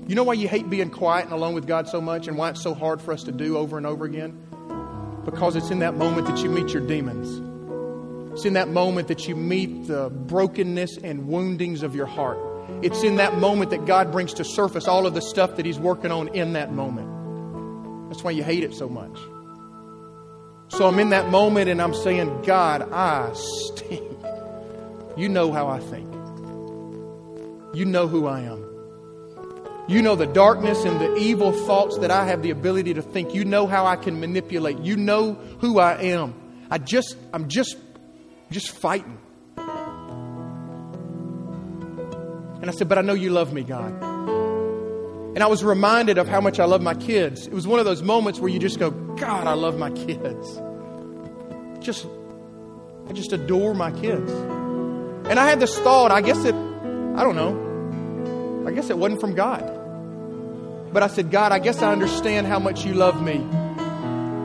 You 0.07 0.17
know 0.17 0.25
why 0.25 0.35
you 0.35 0.49
hate 0.49 0.69
being 0.69 0.91
quiet 0.91 1.25
and 1.25 1.33
alone 1.33 1.55
with 1.55 1.67
God 1.67 1.89
so 1.89 2.01
much, 2.01 2.27
and 2.27 2.37
why 2.37 2.51
it's 2.51 2.63
so 2.63 2.75
hard 2.75 3.01
for 3.01 3.13
us 3.13 3.23
to 3.25 3.33
do 3.33 3.57
over 3.57 3.77
and 3.77 3.87
over 3.87 4.05
again? 4.05 4.37
Because 5.25 5.55
it's 5.55 5.71
in 5.71 5.79
that 5.79 5.95
moment 5.95 6.27
that 6.27 6.43
you 6.43 6.51
meet 6.51 6.73
your 6.73 6.85
demons. 6.85 7.41
It's 8.33 8.45
in 8.45 8.55
that 8.55 8.69
moment 8.69 9.09
that 9.09 9.29
you 9.29 9.37
meet 9.37 9.87
the 9.87 10.11
brokenness 10.11 10.99
and 10.99 11.29
woundings 11.29 11.83
of 11.83 11.95
your 11.95 12.07
heart. 12.07 12.39
It's 12.83 13.05
in 13.05 13.17
that 13.17 13.39
moment 13.39 13.71
that 13.71 13.87
God 13.87 14.11
brings 14.11 14.35
to 14.35 14.45
surface 14.45 14.89
all 14.89 15.07
of 15.07 15.15
the 15.15 15.23
stuff 15.23 15.57
that 15.57 15.67
He's 15.67 15.79
working 15.79 16.11
on 16.11 16.29
in 16.29 16.55
that 16.55 16.73
moment. 16.73 18.09
That's 18.09 18.25
why 18.25 18.33
you 18.33 18.43
hate 18.43 18.65
it 18.65 18.75
so 18.75 18.89
much. 18.89 19.17
So 20.69 20.89
I'm 20.89 20.99
in 20.99 21.11
that 21.11 21.31
moment 21.31 21.69
and 21.69 21.81
I'm 21.81 21.95
saying, 21.95 22.43
God, 22.43 22.91
I 22.91 23.33
stink. 23.35 24.03
You 25.17 25.29
know 25.29 25.53
how 25.53 25.69
I 25.69 25.79
think. 25.79 26.11
You 27.75 27.85
know 27.85 28.09
who 28.09 28.27
I 28.27 28.41
am. 28.41 28.72
You 29.89 30.01
know 30.01 30.15
the 30.15 30.27
darkness 30.27 30.85
and 30.85 31.01
the 31.01 31.17
evil 31.17 31.53
thoughts 31.53 31.99
that 31.99 32.11
I 32.11 32.27
have 32.27 32.43
the 32.43 32.51
ability 32.51 32.95
to 32.95 33.03
think. 33.03 33.35
You 33.35 33.45
know 33.45 33.67
how 33.67 33.85
I 33.87 33.97
can 33.97 34.21
manipulate. 34.21 34.79
You 34.79 34.97
know 34.97 35.35
who 35.61 35.79
I 35.79 36.01
am. 36.03 36.35
I 36.71 36.79
just, 36.79 37.17
I'm 37.33 37.49
just 37.49 37.77
just 38.53 38.71
fighting. 38.71 39.19
And 42.61 42.71
I 42.71 42.73
said, 42.73 42.89
But 42.89 42.99
I 42.99 43.01
know 43.01 43.15
you 43.15 43.31
love 43.31 43.53
me, 43.53 43.63
God. 43.63 43.93
And 45.35 45.43
I 45.43 45.47
was 45.47 45.65
reminded 45.65 46.19
of 46.19 46.29
how 46.29 46.41
much 46.41 46.61
I 46.61 46.67
love 46.67 46.83
my 46.83 46.95
kids. 46.95 47.47
It 47.47 47.55
was 47.55 47.67
one 47.67 47.81
of 47.81 47.87
those 47.87 48.03
moments 48.03 48.39
where 48.39 48.51
you 48.51 48.59
just 48.59 48.79
go, 48.79 48.91
God, 48.91 49.47
I 49.47 49.55
love 49.55 49.79
my 49.79 49.91
kids. 49.91 50.61
Just, 51.81 52.07
I 53.09 53.13
just 53.13 53.33
adore 53.33 53.75
my 53.75 53.91
kids. 53.93 54.31
And 54.31 55.41
I 55.41 55.49
had 55.49 55.59
this 55.59 55.79
thought, 55.79 56.11
I 56.11 56.21
guess 56.21 56.45
it, 56.45 56.55
I 56.55 57.25
don't 57.25 57.35
know, 57.35 57.72
I 58.67 58.73
guess 58.73 58.91
it 58.91 58.99
wasn't 58.99 59.21
from 59.21 59.35
God. 59.35 59.63
But 60.93 61.03
I 61.03 61.07
said, 61.07 61.31
God, 61.31 61.53
I 61.53 61.59
guess 61.59 61.83
I 61.83 61.91
understand 61.91 62.47
how 62.47 62.59
much 62.59 62.85
you 62.85 62.95
love 62.95 63.23
me 63.23 63.39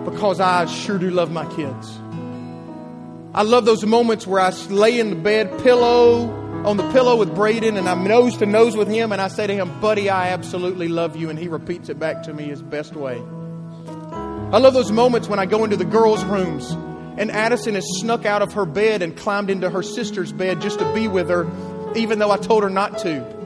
because 0.10 0.40
I 0.40 0.66
sure 0.66 0.98
do 0.98 1.10
love 1.10 1.32
my 1.32 1.46
kids. 1.56 2.00
I 3.34 3.44
love 3.44 3.66
those 3.66 3.86
moments 3.86 4.26
where 4.26 4.40
I 4.40 4.50
lay 4.70 5.00
in 5.00 5.10
the 5.10 5.16
bed 5.16 5.62
pillow 5.62 6.30
on 6.66 6.78
the 6.78 6.90
pillow 6.92 7.18
with 7.18 7.36
Braden 7.36 7.78
and 7.78 7.88
I'm 7.88 8.06
nose 8.06 8.38
to 8.38 8.46
nose 8.46 8.76
with 8.76 8.88
him 8.88 9.12
and 9.12 9.22
I 9.22 9.28
say 9.28 9.46
to 9.46 9.54
him, 9.54 9.80
Buddy, 9.80 10.10
I 10.10 10.30
absolutely 10.30 10.88
love 10.88 11.16
you. 11.16 11.30
And 11.30 11.38
he 11.38 11.48
repeats 11.48 11.90
it 11.90 12.00
back 12.00 12.24
to 12.24 12.34
me 12.34 12.46
his 12.46 12.62
best 12.62 12.96
way. 12.96 13.22
I 14.50 14.60
love 14.60 14.74
those 14.74 14.92
moments 14.92 15.28
when 15.28 15.40
I 15.40 15.46
go 15.46 15.66
into 15.66 15.76
the 15.76 15.86
girls' 15.86 16.24
rooms 16.24 16.72
and 17.18 17.30
Addison 17.30 17.76
has 17.76 17.86
snuck 18.00 18.26
out 18.26 18.42
of 18.42 18.54
her 18.54 18.66
bed 18.66 19.02
and 19.02 19.16
climbed 19.16 19.50
into 19.50 19.70
her 19.70 19.84
sister's 19.84 20.32
bed 20.32 20.62
just 20.62 20.80
to 20.80 20.94
be 20.94 21.08
with 21.08 21.30
her, 21.30 21.46
even 21.96 22.20
though 22.20 22.32
I 22.32 22.38
told 22.38 22.64
her 22.64 22.70
not 22.70 23.00
to. 23.00 23.37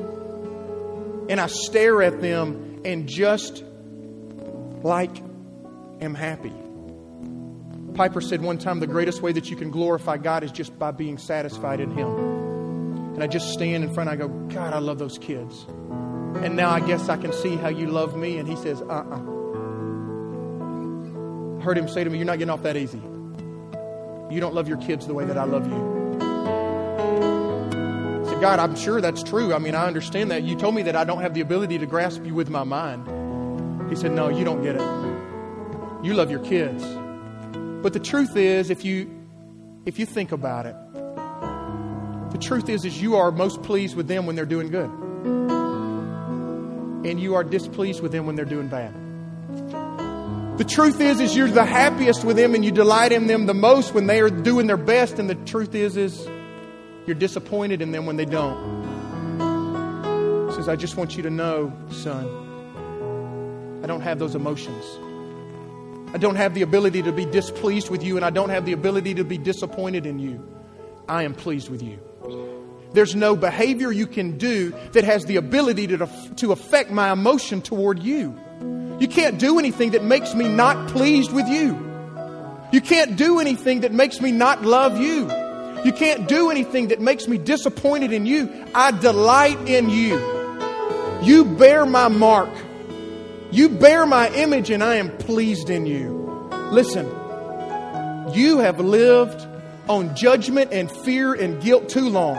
And 1.32 1.40
I 1.40 1.48
stare 1.48 2.04
at 2.04 2.20
them 2.20 2.82
and 2.84 3.08
just 3.08 3.64
like 4.84 5.18
am 6.02 6.14
happy. 6.14 6.52
Piper 7.94 8.20
said 8.20 8.42
one 8.42 8.58
time 8.58 8.82
the 8.82 8.88
greatest 8.88 9.22
way 9.22 9.32
that 9.32 9.50
you 9.50 9.56
can 9.56 9.72
glorify 9.72 10.18
God 10.18 10.44
is 10.44 10.52
just 10.52 10.78
by 10.78 10.92
being 10.92 11.18
satisfied 11.18 11.80
in 11.80 11.92
Him. 11.92 13.14
And 13.14 13.24
I 13.24 13.28
just 13.28 13.54
stand 13.54 13.86
in 13.86 13.94
front, 13.94 14.10
I 14.10 14.18
go, 14.18 14.28
God, 14.28 14.74
I 14.74 14.80
love 14.80 15.00
those 15.00 15.18
kids. 15.18 15.66
And 16.44 16.58
now 16.58 16.70
I 16.70 16.82
guess 16.82 17.08
I 17.08 17.16
can 17.16 17.32
see 17.32 17.56
how 17.56 17.70
you 17.70 17.88
love 17.88 18.14
me. 18.14 18.38
And 18.38 18.46
he 18.46 18.58
says, 18.58 18.82
uh 18.82 18.88
uh-uh. 18.88 19.16
uh 19.16 19.20
heard 21.62 21.78
him 21.78 21.88
say 21.88 22.04
to 22.04 22.10
me, 22.10 22.18
You're 22.18 22.26
not 22.26 22.40
getting 22.40 22.50
off 22.50 22.64
that 22.64 22.76
easy. 22.76 22.98
You 22.98 24.42
don't 24.42 24.54
love 24.54 24.68
your 24.68 24.80
kids 24.80 25.08
the 25.08 25.14
way 25.14 25.24
that 25.24 25.38
I 25.38 25.46
love 25.46 25.66
you. 25.66 26.01
God, 28.42 28.58
I'm 28.58 28.76
sure 28.76 29.00
that's 29.02 29.22
true. 29.22 29.54
I 29.54 29.60
mean, 29.60 29.76
I 29.76 29.86
understand 29.86 30.32
that. 30.32 30.42
You 30.42 30.56
told 30.56 30.74
me 30.74 30.82
that 30.82 30.96
I 30.96 31.04
don't 31.04 31.22
have 31.22 31.36
the 31.36 31.42
ability 31.42 31.78
to 31.78 31.86
grasp 31.86 32.26
you 32.26 32.34
with 32.34 32.50
my 32.50 32.64
mind. 32.64 33.08
He 33.88 33.96
said, 33.96 34.14
No, 34.14 34.30
you 34.30 34.44
don't 34.44 34.64
get 34.64 34.78
it. 34.78 36.04
You 36.04 36.16
love 36.16 36.32
your 36.32 36.40
kids. 36.40 36.84
But 37.84 37.94
the 37.94 38.00
truth 38.00 38.36
is, 38.36 38.72
if 38.72 38.84
you 38.84 39.12
if 39.86 40.00
you 40.00 40.08
think 40.08 40.32
about 40.32 40.66
it, 40.66 40.76
the 42.32 42.40
truth 42.40 42.68
is 42.68 42.84
is 42.84 43.00
you 43.00 43.16
are 43.16 43.32
most 43.32 43.62
pleased 43.62 43.96
with 43.96 44.08
them 44.08 44.26
when 44.26 44.36
they're 44.36 44.48
doing 44.48 44.72
good. 44.72 44.90
And 47.06 47.20
you 47.20 47.36
are 47.36 47.44
displeased 47.44 48.02
with 48.02 48.12
them 48.12 48.26
when 48.26 48.36
they're 48.36 48.44
doing 48.44 48.70
bad. 48.70 48.92
The 50.58 50.66
truth 50.66 51.00
is, 51.00 51.20
is 51.20 51.36
you're 51.36 51.48
the 51.48 51.64
happiest 51.64 52.24
with 52.24 52.38
them 52.38 52.56
and 52.56 52.66
you 52.66 52.72
delight 52.72 53.12
in 53.12 53.28
them 53.28 53.46
the 53.46 53.54
most 53.54 53.94
when 53.94 54.08
they 54.08 54.20
are 54.20 54.32
doing 54.32 54.66
their 54.66 54.78
best. 54.78 55.20
And 55.20 55.30
the 55.30 55.36
truth 55.36 55.76
is, 55.76 55.96
is 55.96 56.28
you're 57.06 57.16
disappointed 57.16 57.82
in 57.82 57.92
them 57.92 58.06
when 58.06 58.18
they 58.18 58.26
don't. 58.26 58.82
He 60.50 60.56
says, 60.56 60.68
I 60.68 60.76
just 60.76 60.98
want 60.98 61.18
you 61.18 61.24
to 61.24 61.30
know, 61.30 61.74
son, 61.90 62.26
I 63.84 63.88
don't 63.88 64.02
have 64.02 64.20
those 64.20 64.36
emotions. 64.36 64.86
I 66.14 66.18
don't 66.18 66.36
have 66.36 66.54
the 66.54 66.62
ability 66.62 67.02
to 67.04 67.12
be 67.12 67.26
displeased 67.26 67.90
with 67.90 68.04
you, 68.04 68.18
and 68.18 68.26
I 68.26 68.30
don't 68.30 68.50
have 68.50 68.66
the 68.66 68.74
ability 68.74 69.16
to 69.16 69.24
be 69.24 69.38
disappointed 69.38 70.06
in 70.06 70.20
you. 70.20 70.46
I 71.08 71.24
am 71.24 71.34
pleased 71.34 71.70
with 71.70 71.82
you. 71.82 72.00
There's 72.94 73.16
no 73.16 73.36
behavior 73.38 73.92
you 73.92 74.06
can 74.06 74.38
do 74.38 74.72
that 74.92 75.06
has 75.06 75.26
the 75.26 75.38
ability 75.38 75.88
to, 75.88 76.08
to 76.38 76.52
affect 76.52 76.92
my 76.92 77.12
emotion 77.12 77.62
toward 77.62 78.04
you. 78.04 78.38
You 79.00 79.08
can't 79.08 79.40
do 79.40 79.58
anything 79.58 79.92
that 79.92 80.04
makes 80.04 80.36
me 80.36 80.48
not 80.50 80.90
pleased 80.90 81.32
with 81.32 81.48
you. 81.48 81.80
You 82.72 82.82
can't 82.82 83.16
do 83.16 83.40
anything 83.40 83.82
that 83.82 83.94
makes 83.94 84.22
me 84.22 84.32
not 84.32 84.64
love 84.64 85.00
you. 85.00 85.30
You 85.84 85.92
can't 85.92 86.28
do 86.28 86.52
anything 86.52 86.90
that 86.90 87.00
makes 87.00 87.28
me 87.28 87.38
disappointed 87.38 88.14
in 88.14 88.26
you. 88.26 88.50
I 88.76 88.92
delight 88.92 89.68
in 89.68 89.90
you. 89.90 90.20
You 91.24 91.46
bear 91.46 91.86
my 91.86 92.08
mark. 92.08 92.50
You 93.52 93.70
bear 93.70 94.06
my 94.06 94.30
image, 94.30 94.70
and 94.70 94.84
I 94.84 94.96
am 94.96 95.18
pleased 95.18 95.70
in 95.70 95.86
you. 95.86 96.50
Listen, 96.72 97.06
you 98.34 98.60
have 98.60 98.80
lived 98.80 99.46
on 99.90 100.16
judgment 100.16 100.72
and 100.72 100.90
fear 100.90 101.34
and 101.34 101.62
guilt 101.62 101.90
too 101.90 102.10
long. 102.10 102.38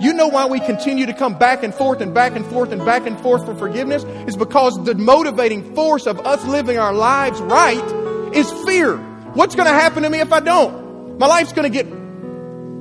You 0.00 0.12
know 0.12 0.26
why 0.26 0.46
we 0.46 0.58
continue 0.58 1.06
to 1.06 1.12
come 1.12 1.38
back 1.38 1.62
and 1.62 1.72
forth 1.72 2.00
and 2.00 2.12
back 2.12 2.34
and 2.34 2.44
forth 2.46 2.72
and 2.72 2.84
back 2.84 3.06
and 3.06 3.20
forth 3.20 3.44
for 3.44 3.54
forgiveness? 3.54 4.02
Is 4.26 4.36
because 4.36 4.74
the 4.84 4.96
motivating 4.96 5.76
force 5.76 6.06
of 6.08 6.18
us 6.26 6.44
living 6.46 6.76
our 6.76 6.92
lives 6.92 7.40
right 7.40 8.34
is 8.34 8.50
fear. 8.64 8.96
What's 9.34 9.54
going 9.54 9.68
to 9.68 9.74
happen 9.74 10.02
to 10.02 10.10
me 10.10 10.18
if 10.18 10.32
I 10.32 10.40
don't? 10.40 11.18
My 11.18 11.28
life's 11.28 11.52
going 11.52 11.70
to 11.70 11.82
get, 11.82 11.86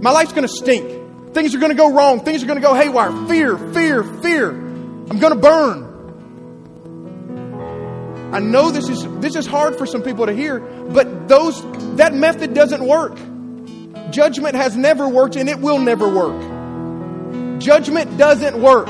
my 0.02 0.12
life's 0.12 0.34
going 0.34 0.48
to 0.48 0.54
stink. 0.54 1.34
Things 1.34 1.56
are 1.56 1.60
going 1.60 1.72
to 1.72 1.78
go 1.78 1.94
wrong. 1.94 2.26
Things 2.26 2.44
are 2.44 2.48
going 2.48 2.60
to 2.60 2.66
go 2.66 2.74
haywire. 2.74 3.12
Fear, 3.28 3.58
fear, 3.74 4.04
fear. 4.04 4.50
I'm 4.50 5.20
going 5.20 5.34
to 5.34 5.40
burn. 5.40 5.92
I 8.34 8.40
know 8.40 8.72
this 8.72 8.90
is 8.90 9.06
this 9.20 9.36
is 9.36 9.46
hard 9.46 9.78
for 9.78 9.86
some 9.86 10.02
people 10.04 10.26
to 10.26 10.34
hear, 10.34 10.60
but 10.60 11.28
those 11.28 11.62
that 11.98 12.14
method 12.14 12.54
doesn't 12.54 12.84
work. 12.86 13.18
Judgment 14.12 14.56
has 14.56 14.76
never 14.76 15.08
worked 15.08 15.36
and 15.36 15.50
it 15.50 15.60
will 15.60 15.80
never 15.80 16.08
work. 16.10 17.60
Judgment 17.60 18.18
doesn't 18.18 18.62
work. 18.62 18.88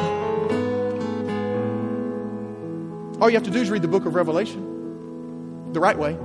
All 3.19 3.29
you 3.29 3.35
have 3.35 3.43
to 3.43 3.51
do 3.51 3.59
is 3.61 3.69
read 3.69 3.81
the 3.81 3.87
book 3.87 4.05
of 4.05 4.15
Revelation 4.15 5.73
the 5.73 5.79
right 5.79 5.97
way. 5.97 6.17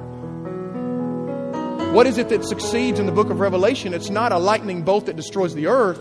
What 1.96 2.06
is 2.06 2.18
it 2.18 2.28
that 2.28 2.44
succeeds 2.44 3.00
in 3.00 3.06
the 3.06 3.12
book 3.12 3.30
of 3.30 3.40
Revelation? 3.40 3.94
It's 3.94 4.10
not 4.10 4.30
a 4.30 4.36
lightning 4.36 4.82
bolt 4.82 5.06
that 5.06 5.16
destroys 5.16 5.54
the 5.54 5.68
earth, 5.68 5.98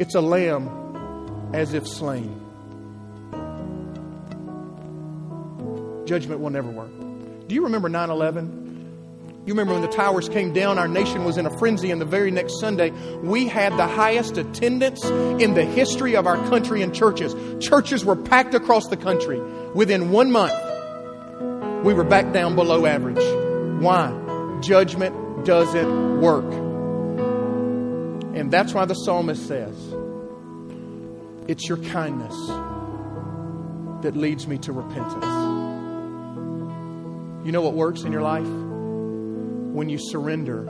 it's 0.00 0.16
a 0.16 0.20
lamb 0.20 1.52
as 1.54 1.74
if 1.74 1.86
slain. 1.86 2.40
Judgment 6.06 6.40
will 6.40 6.50
never 6.50 6.68
work. 6.68 6.90
Do 7.46 7.54
you 7.54 7.62
remember 7.62 7.88
9 7.88 8.10
11? 8.10 9.44
You 9.46 9.52
remember 9.52 9.74
when 9.74 9.82
the 9.82 9.96
towers 9.96 10.28
came 10.28 10.52
down, 10.52 10.76
our 10.76 10.88
nation 10.88 11.24
was 11.24 11.36
in 11.36 11.46
a 11.46 11.58
frenzy, 11.58 11.92
and 11.92 12.00
the 12.00 12.04
very 12.04 12.32
next 12.32 12.58
Sunday, 12.58 12.90
we 13.22 13.46
had 13.46 13.72
the 13.76 13.86
highest 13.86 14.38
attendance 14.38 15.04
in 15.04 15.54
the 15.54 15.64
history 15.64 16.16
of 16.16 16.26
our 16.26 16.36
country 16.48 16.82
in 16.82 16.92
churches. 16.92 17.32
Churches 17.64 18.04
were 18.04 18.16
packed 18.16 18.54
across 18.54 18.88
the 18.88 18.96
country. 18.96 19.40
Within 19.76 20.10
one 20.10 20.32
month, 20.32 20.52
we 21.84 21.94
were 21.94 22.02
back 22.02 22.32
down 22.32 22.56
below 22.56 22.84
average. 22.84 23.47
Why? 23.80 24.58
Judgment 24.60 25.44
doesn't 25.44 26.20
work. 26.20 26.52
And 28.34 28.50
that's 28.50 28.74
why 28.74 28.84
the 28.84 28.94
psalmist 28.94 29.46
says, 29.46 29.76
It's 31.48 31.68
your 31.68 31.78
kindness 31.78 32.34
that 34.02 34.16
leads 34.16 34.46
me 34.46 34.58
to 34.58 34.72
repentance. 34.72 35.24
You 37.44 37.52
know 37.52 37.62
what 37.62 37.74
works 37.74 38.02
in 38.02 38.12
your 38.12 38.22
life? 38.22 38.46
when 39.78 39.88
you 39.88 39.98
surrender 40.10 40.64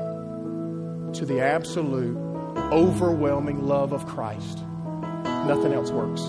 to 1.14 1.24
the 1.24 1.40
absolute, 1.40 2.14
overwhelming 2.70 3.66
love 3.66 3.94
of 3.94 4.06
Christ. 4.06 4.58
Nothing 5.24 5.72
else 5.72 5.90
works. 5.90 6.20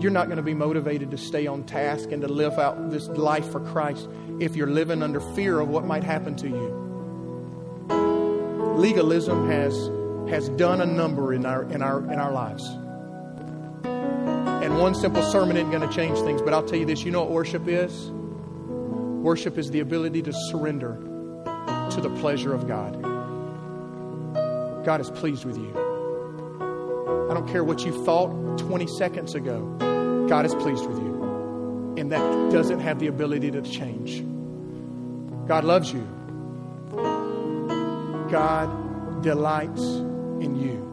You're 0.00 0.12
not 0.12 0.26
going 0.26 0.36
to 0.36 0.42
be 0.42 0.54
motivated 0.54 1.10
to 1.10 1.18
stay 1.18 1.48
on 1.48 1.64
task 1.64 2.12
and 2.12 2.22
to 2.22 2.28
live 2.28 2.58
out 2.58 2.90
this 2.90 3.08
life 3.08 3.50
for 3.50 3.58
Christ 3.58 4.08
if 4.38 4.54
you're 4.54 4.70
living 4.70 5.02
under 5.02 5.20
fear 5.20 5.58
of 5.58 5.68
what 5.68 5.84
might 5.84 6.04
happen 6.04 6.36
to 6.36 6.48
you. 6.48 6.84
Legalism 8.76 9.48
has, 9.48 9.90
has 10.30 10.48
done 10.50 10.80
a 10.80 10.86
number 10.86 11.34
in 11.34 11.44
our, 11.44 11.64
in, 11.64 11.82
our, 11.82 11.98
in 12.12 12.18
our 12.18 12.30
lives. 12.30 12.64
And 14.62 14.78
one 14.78 14.94
simple 14.94 15.22
sermon 15.22 15.56
isn't 15.56 15.70
going 15.72 15.88
to 15.88 15.92
change 15.92 16.16
things, 16.20 16.42
but 16.42 16.54
I'll 16.54 16.62
tell 16.62 16.78
you 16.78 16.86
this 16.86 17.02
you 17.02 17.10
know 17.10 17.22
what 17.22 17.32
worship 17.32 17.66
is? 17.66 18.10
Worship 18.10 19.58
is 19.58 19.72
the 19.72 19.80
ability 19.80 20.22
to 20.22 20.32
surrender 20.32 20.94
to 21.90 22.00
the 22.00 22.10
pleasure 22.20 22.54
of 22.54 22.68
God. 22.68 23.02
God 24.84 25.00
is 25.00 25.10
pleased 25.10 25.44
with 25.44 25.58
you. 25.58 25.72
I 27.28 27.34
don't 27.34 27.48
care 27.48 27.64
what 27.64 27.84
you 27.84 28.04
thought 28.04 28.58
20 28.58 28.86
seconds 28.86 29.34
ago, 29.34 29.76
God 30.28 30.44
is 30.44 30.54
pleased 30.54 30.86
with 30.86 30.98
you. 30.98 31.94
And 31.96 32.12
that 32.12 32.52
doesn't 32.52 32.80
have 32.80 32.98
the 32.98 33.06
ability 33.06 33.50
to 33.50 33.62
change. 33.62 34.22
God 35.48 35.64
loves 35.64 35.90
you. 35.92 36.06
God 38.30 39.22
delights 39.22 39.82
in 39.82 40.54
you. 40.54 40.84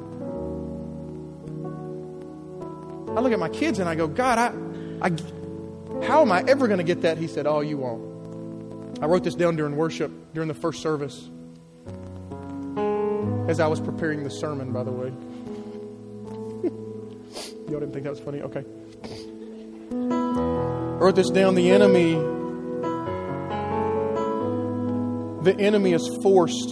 I 3.16 3.20
look 3.20 3.34
at 3.34 3.40
my 3.40 3.50
kids 3.50 3.80
and 3.80 3.90
I 3.90 3.96
go, 3.96 4.08
God, 4.08 4.40
I, 4.40 4.54
I, 5.06 5.10
how 6.06 6.22
am 6.22 6.32
I 6.32 6.44
ever 6.48 6.68
going 6.68 6.80
to 6.80 6.84
get 6.84 7.02
that? 7.02 7.18
He 7.18 7.28
said, 7.28 7.46
Oh, 7.46 7.60
you 7.60 7.78
won't. 7.78 8.16
I 9.02 9.08
wrote 9.08 9.26
this 9.26 9.36
down 9.36 9.58
during 9.58 9.76
worship, 9.76 10.12
during 10.34 10.48
the 10.48 10.54
first 10.54 10.82
service, 10.82 11.30
as 13.50 13.60
I 13.60 13.68
was 13.68 13.82
preparing 13.82 14.24
the 14.24 14.32
sermon, 14.32 14.72
by 14.72 14.84
the 14.84 14.92
way. 14.92 15.08
Y'all 17.70 17.82
didn't 17.82 17.92
think 17.92 18.06
that 18.06 18.12
was 18.12 18.20
funny? 18.20 18.42
Okay. 18.42 18.64
I 20.96 20.98
wrote 20.98 21.16
this 21.16 21.30
down. 21.30 21.56
The 21.56 21.72
enemy, 21.72 22.14
the 25.44 25.60
enemy 25.60 25.92
is 25.92 26.10
forced 26.24 26.70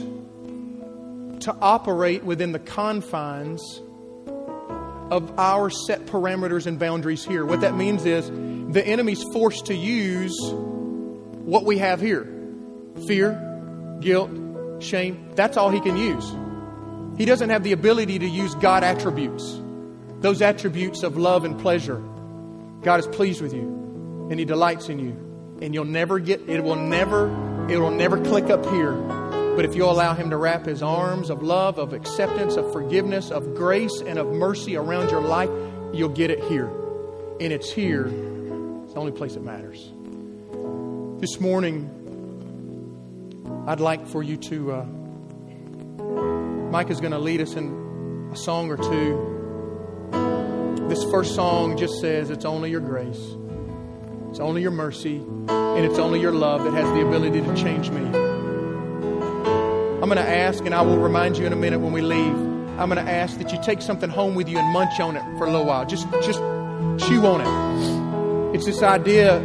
to 1.42 1.54
operate 1.60 2.24
within 2.24 2.54
the 2.54 2.60
confines 2.60 3.82
of 5.12 5.38
our 5.38 5.70
set 5.70 6.06
parameters 6.06 6.68
and 6.68 6.80
boundaries 6.80 7.26
here. 7.26 7.46
What 7.46 7.60
that 7.62 7.76
means 7.76 8.06
is 8.06 8.30
the 8.74 8.82
enemy's 8.88 9.22
forced 9.34 9.66
to 9.66 9.76
use 9.76 10.34
what 10.42 11.66
we 11.66 11.80
have 11.80 12.00
here 12.00 12.24
fear, 13.06 13.98
guilt, 14.00 14.32
shame. 14.82 15.32
That's 15.36 15.58
all 15.58 15.70
he 15.70 15.82
can 15.82 15.98
use. 15.98 16.34
He 17.18 17.26
doesn't 17.26 17.50
have 17.50 17.64
the 17.64 17.74
ability 17.74 18.20
to 18.20 18.26
use 18.26 18.56
God 18.56 18.86
attributes, 18.86 19.60
those 20.22 20.42
attributes 20.42 21.04
of 21.04 21.18
love 21.18 21.44
and 21.44 21.60
pleasure. 21.60 22.02
God 22.84 23.02
is 23.02 23.08
pleased 23.08 23.42
with 23.42 23.54
you. 23.54 23.83
And 24.34 24.40
He 24.40 24.46
delights 24.46 24.90
in 24.90 24.98
you. 24.98 25.12
And 25.62 25.76
you'll 25.76 25.86
never 25.86 26.18
get, 26.18 26.50
it 26.50 26.64
will 26.64 26.76
never, 26.76 27.28
it 27.70 27.78
will 27.78 27.92
never 27.92 28.20
click 28.20 28.50
up 28.50 28.66
here. 28.66 28.94
But 29.56 29.64
if 29.64 29.76
you'll 29.76 29.92
allow 29.92 30.16
Him 30.16 30.32
to 30.32 30.38
wrap 30.38 30.66
His 30.66 30.82
arms 30.82 31.30
of 31.30 31.44
love, 31.44 31.78
of 31.78 31.94
acceptance, 31.94 32.56
of 32.56 32.74
forgiveness, 32.74 33.30
of 33.30 33.54
grace, 33.54 34.02
and 34.02 34.18
of 34.18 34.26
mercy 34.34 34.76
around 34.76 35.12
your 35.12 35.22
life, 35.22 35.52
you'll 35.94 36.10
get 36.10 36.32
it 36.32 36.44
here. 36.46 36.66
And 37.40 37.54
it's 37.54 37.72
here, 37.72 38.08
it's 38.08 38.94
the 38.94 39.00
only 39.00 39.12
place 39.12 39.36
it 39.36 39.44
matters. 39.44 39.92
This 41.22 41.40
morning, 41.40 41.88
I'd 43.68 43.82
like 43.82 44.08
for 44.08 44.24
you 44.24 44.38
to. 44.38 44.72
Uh, 44.72 44.86
Mike 46.72 46.90
is 46.90 47.00
going 47.00 47.12
to 47.12 47.20
lead 47.20 47.40
us 47.40 47.54
in 47.54 48.32
a 48.34 48.36
song 48.36 48.72
or 48.72 48.78
two. 48.78 49.30
This 50.90 51.04
first 51.12 51.36
song 51.36 51.78
just 51.78 52.02
says, 52.02 52.32
It's 52.32 52.46
only 52.46 52.72
your 52.72 52.82
grace, 52.82 53.36
it's 54.34 54.40
only 54.40 54.64
your 54.64 54.72
mercy, 54.72 55.18
and 55.18 55.86
it's 55.86 56.00
only 56.00 56.20
your 56.20 56.32
love 56.32 56.64
that 56.64 56.74
has 56.74 56.90
the 56.94 57.08
ability 57.08 57.40
to 57.40 57.56
change 57.56 57.92
me. 57.92 58.02
I'm 58.02 60.10
going 60.10 60.16
to 60.16 60.28
ask, 60.28 60.66
and 60.66 60.74
I 60.74 60.82
will 60.82 60.98
remind 60.98 61.38
you 61.38 61.46
in 61.46 61.54
a 61.54 61.56
minute 61.56 61.82
when 61.82 61.94
we 61.94 62.02
leave. 62.02 62.34
I'm 62.80 62.90
going 62.90 62.96
to 62.96 63.12
ask 63.12 63.38
that 63.38 63.52
you 63.52 63.62
take 63.62 63.84
something 63.84 64.10
home 64.10 64.34
with 64.34 64.50
you 64.50 64.58
and 64.58 64.74
munch 64.74 65.00
on 65.00 65.18
it 65.18 65.38
for 65.38 65.46
a 65.46 65.52
little 65.52 65.68
while. 65.68 65.86
Just, 65.86 66.10
just 66.24 66.40
chew 67.08 67.24
on 67.28 67.42
it. 67.42 68.56
It's 68.56 68.66
this 68.66 68.82
idea 68.82 69.40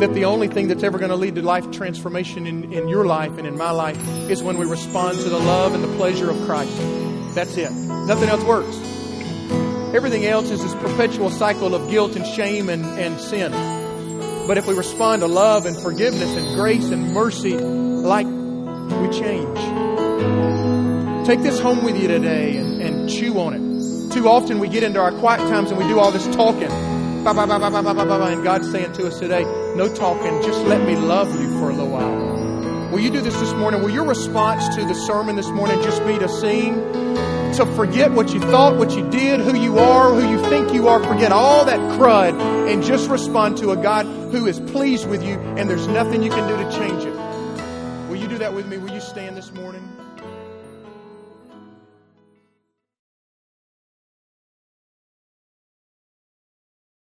that 0.00 0.12
the 0.14 0.24
only 0.24 0.48
thing 0.48 0.66
that's 0.66 0.82
ever 0.82 0.98
going 0.98 1.12
to 1.12 1.16
lead 1.16 1.36
to 1.36 1.42
life 1.42 1.70
transformation 1.70 2.48
in, 2.48 2.72
in 2.72 2.88
your 2.88 3.04
life 3.04 3.38
and 3.38 3.46
in 3.46 3.56
my 3.56 3.70
life 3.70 4.04
is 4.28 4.42
when 4.42 4.58
we 4.58 4.66
respond 4.66 5.20
to 5.20 5.28
the 5.28 5.38
love 5.38 5.74
and 5.74 5.84
the 5.84 5.96
pleasure 5.96 6.28
of 6.28 6.42
Christ. 6.42 6.76
That's 7.36 7.56
it. 7.56 7.70
Nothing 7.70 8.30
else 8.30 8.42
works. 8.42 8.91
Everything 9.94 10.24
else 10.24 10.50
is 10.50 10.62
this 10.62 10.74
perpetual 10.76 11.28
cycle 11.28 11.74
of 11.74 11.90
guilt 11.90 12.16
and 12.16 12.26
shame 12.26 12.70
and, 12.70 12.84
and 12.98 13.20
sin. 13.20 13.52
But 14.46 14.56
if 14.56 14.66
we 14.66 14.74
respond 14.74 15.20
to 15.20 15.28
love 15.28 15.66
and 15.66 15.76
forgiveness 15.76 16.34
and 16.34 16.56
grace 16.56 16.90
and 16.90 17.12
mercy, 17.12 17.56
like 17.56 18.26
we 18.26 19.08
change. 19.10 19.58
Take 21.26 21.42
this 21.42 21.60
home 21.60 21.84
with 21.84 22.00
you 22.00 22.08
today 22.08 22.56
and, 22.56 22.80
and 22.80 23.10
chew 23.10 23.38
on 23.38 23.54
it. 23.54 24.12
Too 24.12 24.28
often 24.28 24.58
we 24.58 24.68
get 24.68 24.82
into 24.82 24.98
our 24.98 25.12
quiet 25.12 25.40
times 25.40 25.70
and 25.70 25.78
we 25.78 25.86
do 25.86 25.98
all 25.98 26.10
this 26.10 26.26
talking. 26.34 26.70
And 27.24 28.44
God's 28.44 28.70
saying 28.72 28.94
to 28.94 29.06
us 29.06 29.18
today, 29.18 29.44
no 29.76 29.94
talking, 29.94 30.42
just 30.42 30.64
let 30.64 30.86
me 30.86 30.96
love 30.96 31.38
you 31.40 31.50
for 31.58 31.70
a 31.70 31.72
little 31.72 31.90
while. 31.90 32.90
Will 32.90 33.00
you 33.00 33.10
do 33.10 33.20
this 33.20 33.38
this 33.38 33.52
morning? 33.52 33.82
Will 33.82 33.90
your 33.90 34.06
response 34.06 34.74
to 34.74 34.84
the 34.84 34.94
sermon 34.94 35.36
this 35.36 35.48
morning 35.48 35.80
just 35.82 36.04
be 36.06 36.18
to 36.18 36.28
sing, 36.28 36.74
to 37.54 37.66
forget 37.74 38.12
what 38.12 38.32
you 38.32 38.40
thought, 38.40 38.76
what 38.76 38.92
you 38.92 39.08
did, 39.10 39.40
who 39.40 39.56
you 39.56 39.78
are, 39.78 40.12
who 40.12 40.28
you 40.28 40.42
think 40.48 40.72
you 40.72 40.88
are, 40.88 41.02
forget 41.02 41.32
all 41.32 41.64
that 41.64 41.78
crud, 41.98 42.32
and 42.70 42.82
just 42.82 43.10
respond 43.10 43.58
to 43.58 43.70
a 43.70 43.76
God 43.76 44.06
who 44.06 44.46
is 44.46 44.58
pleased 44.60 45.08
with 45.08 45.22
you, 45.22 45.34
and 45.56 45.68
there's 45.68 45.86
nothing 45.88 46.22
you 46.22 46.30
can 46.30 46.48
do 46.48 46.56
to 46.56 46.78
change 46.78 47.04
it. 47.04 47.14
Will 48.08 48.16
you 48.16 48.28
do 48.28 48.38
that 48.38 48.54
with 48.54 48.66
me? 48.66 48.78
Will 48.78 48.92
you 48.92 49.00
stand 49.00 49.36
this 49.36 49.52
morning? 49.52 49.86